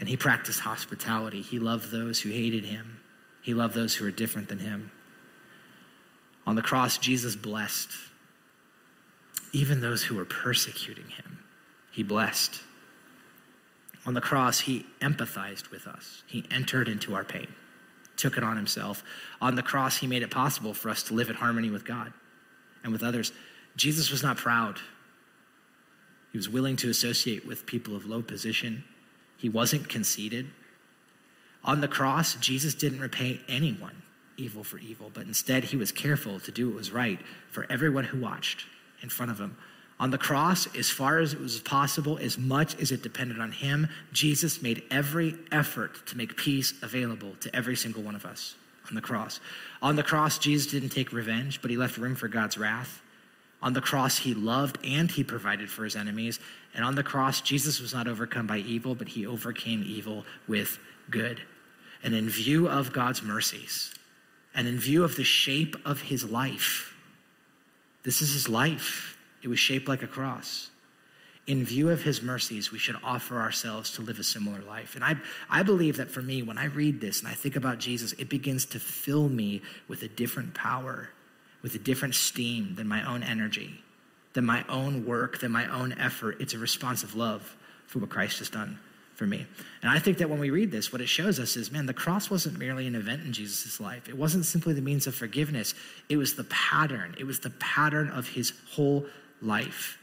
[0.00, 1.42] And he practiced hospitality.
[1.42, 3.00] He loved those who hated him,
[3.42, 4.90] he loved those who were different than him.
[6.44, 7.90] On the cross, Jesus blessed
[9.52, 11.38] even those who were persecuting him.
[11.90, 12.60] He blessed.
[14.06, 16.22] On the cross, he empathized with us.
[16.26, 17.48] He entered into our pain,
[18.16, 19.02] took it on himself.
[19.40, 22.12] On the cross, he made it possible for us to live in harmony with God
[22.82, 23.32] and with others.
[23.76, 24.78] Jesus was not proud.
[26.32, 28.84] He was willing to associate with people of low position.
[29.36, 30.46] He wasn't conceited.
[31.64, 34.02] On the cross, Jesus didn't repay anyone
[34.36, 38.04] evil for evil, but instead he was careful to do what was right for everyone
[38.04, 38.64] who watched
[39.02, 39.56] in front of him.
[39.98, 43.52] On the cross, as far as it was possible, as much as it depended on
[43.52, 48.54] him, Jesus made every effort to make peace available to every single one of us
[48.88, 49.40] on the cross.
[49.82, 53.02] On the cross, Jesus didn't take revenge, but he left room for God's wrath.
[53.62, 56.40] On the cross, he loved and he provided for his enemies.
[56.74, 60.78] And on the cross, Jesus was not overcome by evil, but he overcame evil with
[61.10, 61.42] good.
[62.02, 63.94] And in view of God's mercies,
[64.54, 66.94] and in view of the shape of his life,
[68.02, 69.18] this is his life.
[69.42, 70.70] It was shaped like a cross.
[71.46, 74.94] In view of his mercies, we should offer ourselves to live a similar life.
[74.94, 75.16] And I,
[75.48, 78.28] I believe that for me, when I read this and I think about Jesus, it
[78.28, 81.10] begins to fill me with a different power,
[81.62, 83.82] with a different steam than my own energy,
[84.32, 86.36] than my own work, than my own effort.
[86.40, 87.56] It's a response of love
[87.86, 88.78] for what Christ has done
[89.14, 89.46] for me.
[89.82, 91.92] And I think that when we read this, what it shows us is man, the
[91.92, 94.08] cross wasn't merely an event in Jesus' life.
[94.08, 95.74] It wasn't simply the means of forgiveness,
[96.08, 97.14] it was the pattern.
[97.18, 99.06] It was the pattern of his whole
[99.42, 99.98] life.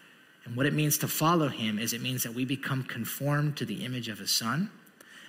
[0.45, 3.65] And what it means to follow him is it means that we become conformed to
[3.65, 4.69] the image of his son.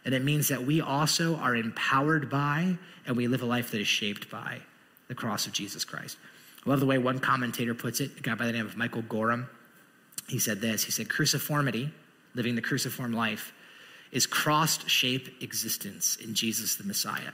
[0.04, 2.76] And it means that we also are empowered by
[3.06, 4.60] and we live a life that is shaped by
[5.08, 6.16] the cross of Jesus Christ.
[6.64, 9.02] I love the way one commentator puts it, a guy by the name of Michael
[9.02, 9.46] Gorman.
[10.28, 11.90] He said this He said, Cruciformity,
[12.34, 13.52] living the cruciform life,
[14.12, 17.32] is cross shaped existence in Jesus the Messiah.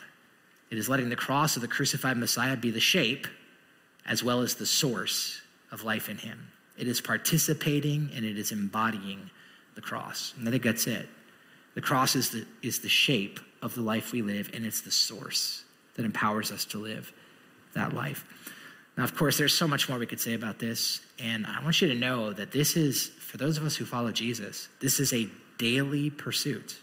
[0.70, 3.26] It is letting the cross of the crucified Messiah be the shape
[4.06, 6.48] as well as the source of life in him.
[6.76, 9.30] It is participating and it is embodying
[9.74, 10.34] the cross.
[10.36, 11.08] And I think that's it.
[11.74, 14.90] The cross is the, is the shape of the life we live, and it's the
[14.90, 15.64] source
[15.94, 17.12] that empowers us to live
[17.74, 18.24] that life.
[18.96, 21.80] Now, of course, there's so much more we could say about this, and I want
[21.80, 25.12] you to know that this is, for those of us who follow Jesus, this is
[25.12, 26.76] a daily pursuit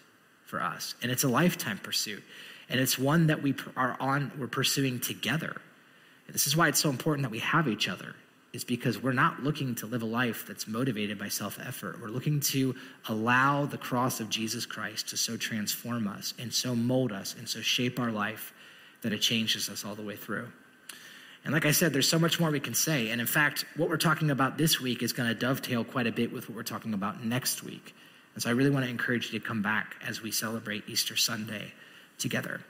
[0.45, 0.95] for us.
[1.01, 2.23] And it's a lifetime pursuit.
[2.69, 5.55] And it's one that we are on, we're pursuing together.
[6.27, 8.15] And this is why it's so important that we have each other,
[8.53, 12.01] is because we're not looking to live a life that's motivated by self effort.
[12.01, 12.75] We're looking to
[13.07, 17.47] allow the cross of Jesus Christ to so transform us and so mold us and
[17.47, 18.53] so shape our life
[19.01, 20.47] that it changes us all the way through.
[21.43, 23.09] And like I said, there's so much more we can say.
[23.09, 26.11] And in fact, what we're talking about this week is going to dovetail quite a
[26.11, 27.95] bit with what we're talking about next week.
[28.33, 31.15] And so I really want to encourage you to come back as we celebrate Easter
[31.15, 31.73] Sunday
[32.17, 32.61] together.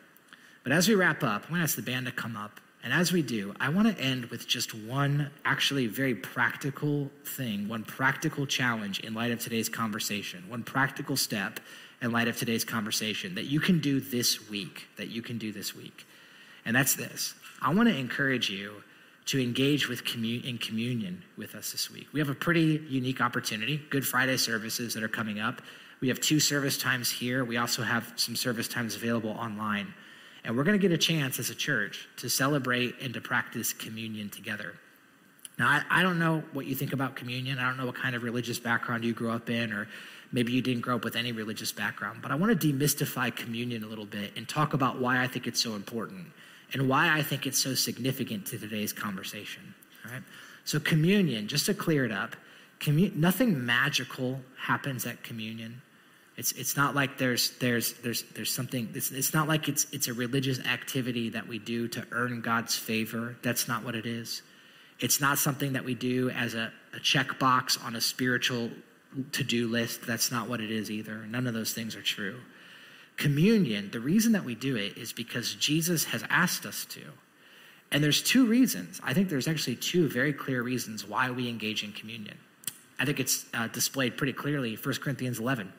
[0.63, 2.59] But as we wrap up, I'm going to ask the band to come up.
[2.83, 7.67] And as we do, I want to end with just one actually very practical thing,
[7.67, 11.59] one practical challenge in light of today's conversation, one practical step
[12.01, 15.51] in light of today's conversation that you can do this week, that you can do
[15.51, 16.07] this week.
[16.65, 18.81] And that's this I want to encourage you
[19.27, 22.07] to engage with in communion with us this week.
[22.11, 25.61] We have a pretty unique opportunity, Good Friday services that are coming up.
[25.99, 27.45] We have two service times here.
[27.45, 29.93] We also have some service times available online.
[30.43, 33.73] And we're going to get a chance as a church to celebrate and to practice
[33.73, 34.73] communion together.
[35.59, 37.59] Now, I, I, don't know what you think about communion.
[37.59, 39.87] I don't know what kind of religious background you grew up in, or
[40.31, 42.23] maybe you didn't grow up with any religious background.
[42.23, 45.45] But I want to demystify communion a little bit and talk about why I think
[45.45, 46.25] it's so important
[46.73, 49.73] and why I think it's so significant to today's conversation.
[50.05, 50.23] Right?
[50.63, 52.35] So, communion, just to clear it up,
[52.87, 55.81] nothing magical happens at communion.
[56.37, 60.07] It's, it's not like there's, there's, there's, there's something, it's, it's not like it's, it's
[60.07, 63.35] a religious activity that we do to earn God's favor.
[63.43, 64.41] That's not what it is.
[64.99, 68.71] It's not something that we do as a, a checkbox on a spiritual
[69.33, 70.03] to do list.
[70.03, 71.25] That's not what it is either.
[71.27, 72.39] None of those things are true.
[73.21, 77.01] Communion, the reason that we do it is because Jesus has asked us to.
[77.91, 78.99] And there's two reasons.
[79.03, 82.37] I think there's actually two very clear reasons why we engage in communion.
[82.99, 85.71] I think it's uh, displayed pretty clearly 1 Corinthians 11.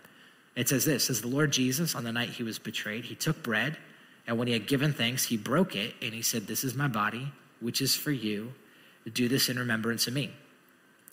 [0.55, 3.43] It says this, says the Lord Jesus on the night he was betrayed, he took
[3.43, 3.77] bread
[4.27, 6.89] and when he had given thanks, he broke it and he said, "This is my
[6.89, 8.53] body, which is for you.
[9.13, 10.33] Do this in remembrance of me."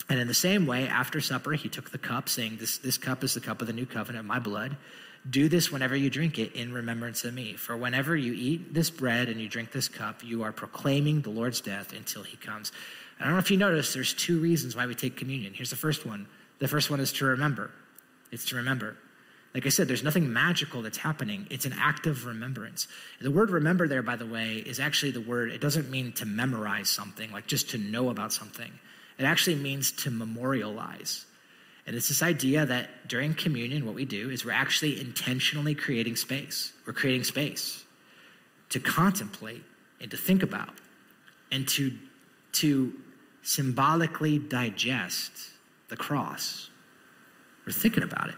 [0.08, 3.22] And in the same way, after supper, he took the cup, saying, This, this cup
[3.22, 4.76] is the cup of the new covenant, my blood.
[5.28, 7.54] Do this whenever you drink it in remembrance of me.
[7.54, 11.30] For whenever you eat this bread and you drink this cup, you are proclaiming the
[11.30, 12.72] Lord's death until he comes.
[13.18, 15.52] I don't know if you noticed, there's two reasons why we take communion.
[15.52, 16.26] Here's the first one.
[16.58, 17.70] The first one is to remember.
[18.32, 18.96] It's to remember.
[19.52, 21.46] Like I said, there's nothing magical that's happening.
[21.50, 22.86] It's an act of remembrance.
[23.20, 26.24] The word remember there, by the way, is actually the word, it doesn't mean to
[26.24, 28.70] memorize something, like just to know about something.
[29.18, 31.26] It actually means to memorialize.
[31.86, 36.16] And it's this idea that during communion, what we do is we're actually intentionally creating
[36.16, 36.72] space.
[36.86, 37.84] We're creating space
[38.70, 39.62] to contemplate
[40.00, 40.74] and to think about
[41.50, 41.92] and to,
[42.52, 42.92] to
[43.42, 45.32] symbolically digest
[45.88, 46.70] the cross.
[47.66, 48.36] We're thinking about it.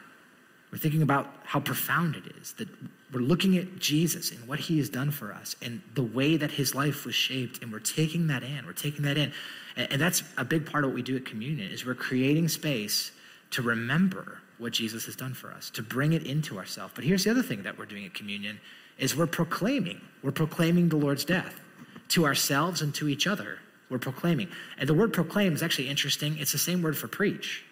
[0.71, 2.69] We're thinking about how profound it is that
[3.13, 6.53] we're looking at Jesus and what he has done for us and the way that
[6.53, 8.65] his life was shaped, and we're taking that in.
[8.65, 9.33] We're taking that in.
[9.77, 13.13] And, that's a big part of what we do at communion is we're creating space
[13.53, 16.93] to remember what Jesus has done for us, to bring it into ourselves.
[16.95, 18.61] But here's the other thing that we're doing at communion
[18.99, 20.01] is we're proclaiming.
[20.23, 21.61] We're proclaiming the Lord's death
[22.09, 23.59] to ourselves and to each other.
[23.89, 24.49] We're proclaiming.
[24.79, 26.39] And the word proclaim is actually interesting.
[26.39, 27.65] It's the same word for preach.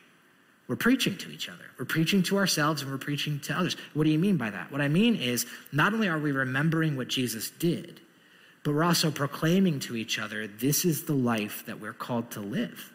[0.68, 1.64] We're preaching to each other.
[1.78, 3.76] We're preaching to ourselves and we're preaching to others.
[3.94, 4.70] What do you mean by that?
[4.70, 8.00] What I mean is not only are we remembering what Jesus did,
[8.62, 12.40] but we're also proclaiming to each other this is the life that we're called to
[12.40, 12.92] live.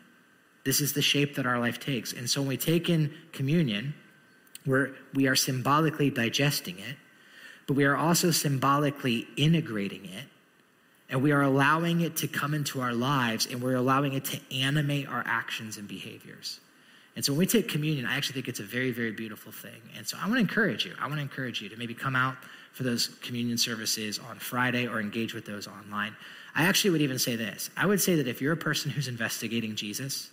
[0.65, 2.11] This is the shape that our life takes.
[2.11, 3.93] And so when we take in communion,
[4.65, 6.95] we're, we are symbolically digesting it,
[7.67, 10.25] but we are also symbolically integrating it.
[11.07, 14.39] And we are allowing it to come into our lives and we're allowing it to
[14.51, 16.59] animate our actions and behaviors.
[17.15, 19.81] And so when we take communion, I actually think it's a very, very beautiful thing.
[19.95, 20.93] And so I want to encourage you.
[20.99, 22.35] I want to encourage you to maybe come out
[22.73, 26.15] for those communion services on Friday or engage with those online.
[26.55, 29.07] I actually would even say this I would say that if you're a person who's
[29.07, 30.31] investigating Jesus,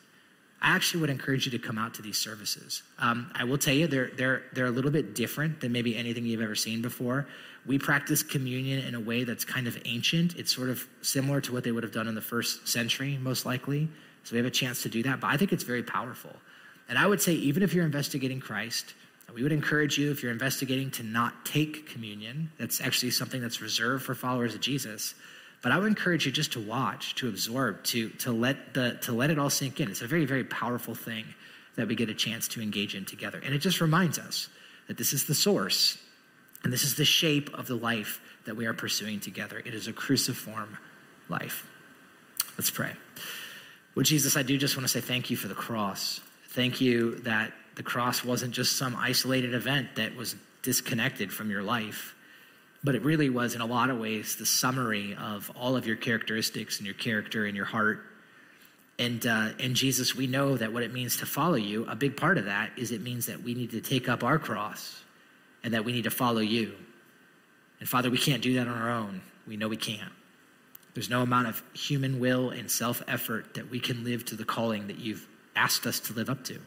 [0.62, 2.82] I actually would encourage you to come out to these services.
[3.00, 6.24] Um, I will tell you, they're, they're, they're a little bit different than maybe anything
[6.24, 7.26] you've ever seen before.
[7.66, 10.36] We practice communion in a way that's kind of ancient.
[10.36, 13.44] It's sort of similar to what they would have done in the first century, most
[13.44, 13.88] likely.
[14.22, 16.34] So we have a chance to do that, but I think it's very powerful.
[16.88, 18.94] And I would say, even if you're investigating Christ,
[19.34, 22.52] we would encourage you, if you're investigating, to not take communion.
[22.58, 25.14] That's actually something that's reserved for followers of Jesus.
[25.62, 29.12] But I would encourage you just to watch, to absorb, to, to, let, the, to
[29.12, 29.88] let it all sink in.
[29.88, 31.24] It's a very, very powerful thing
[31.76, 33.40] that we get a chance to engage in together.
[33.44, 34.48] And it just reminds us
[34.88, 35.98] that this is the source
[36.64, 39.62] and this is the shape of the life that we are pursuing together.
[39.64, 40.76] It is a cruciform
[41.28, 41.66] life.
[42.58, 42.92] Let's pray.
[43.94, 46.20] Well, Jesus, I do just want to say thank you for the cross.
[46.48, 51.62] Thank you that the cross wasn't just some isolated event that was disconnected from your
[51.62, 52.14] life,
[52.84, 55.96] but it really was, in a lot of ways, the summary of all of your
[55.96, 58.04] characteristics and your character and your heart.
[58.98, 62.16] And, uh, and Jesus, we know that what it means to follow you, a big
[62.16, 65.02] part of that is it means that we need to take up our cross
[65.62, 66.74] and that we need to follow you.
[67.80, 69.22] And Father, we can't do that on our own.
[69.46, 70.12] We know we can't.
[70.94, 74.44] There's no amount of human will and self effort that we can live to the
[74.44, 75.26] calling that you've
[75.56, 76.60] asked us to live up to.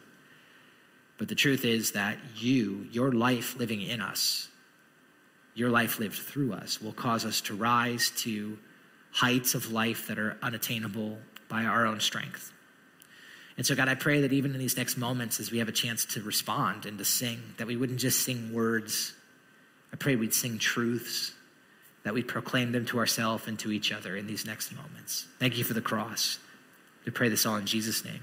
[1.18, 4.48] But the truth is that you, your life living in us,
[5.56, 8.58] your life lived through us, will cause us to rise to
[9.10, 11.16] heights of life that are unattainable
[11.48, 12.52] by our own strength.
[13.56, 15.72] And so, God, I pray that even in these next moments, as we have a
[15.72, 19.14] chance to respond and to sing, that we wouldn't just sing words.
[19.94, 21.32] I pray we'd sing truths,
[22.04, 25.26] that we'd proclaim them to ourselves and to each other in these next moments.
[25.38, 26.38] Thank you for the cross.
[27.06, 28.20] We pray this all in Jesus' name.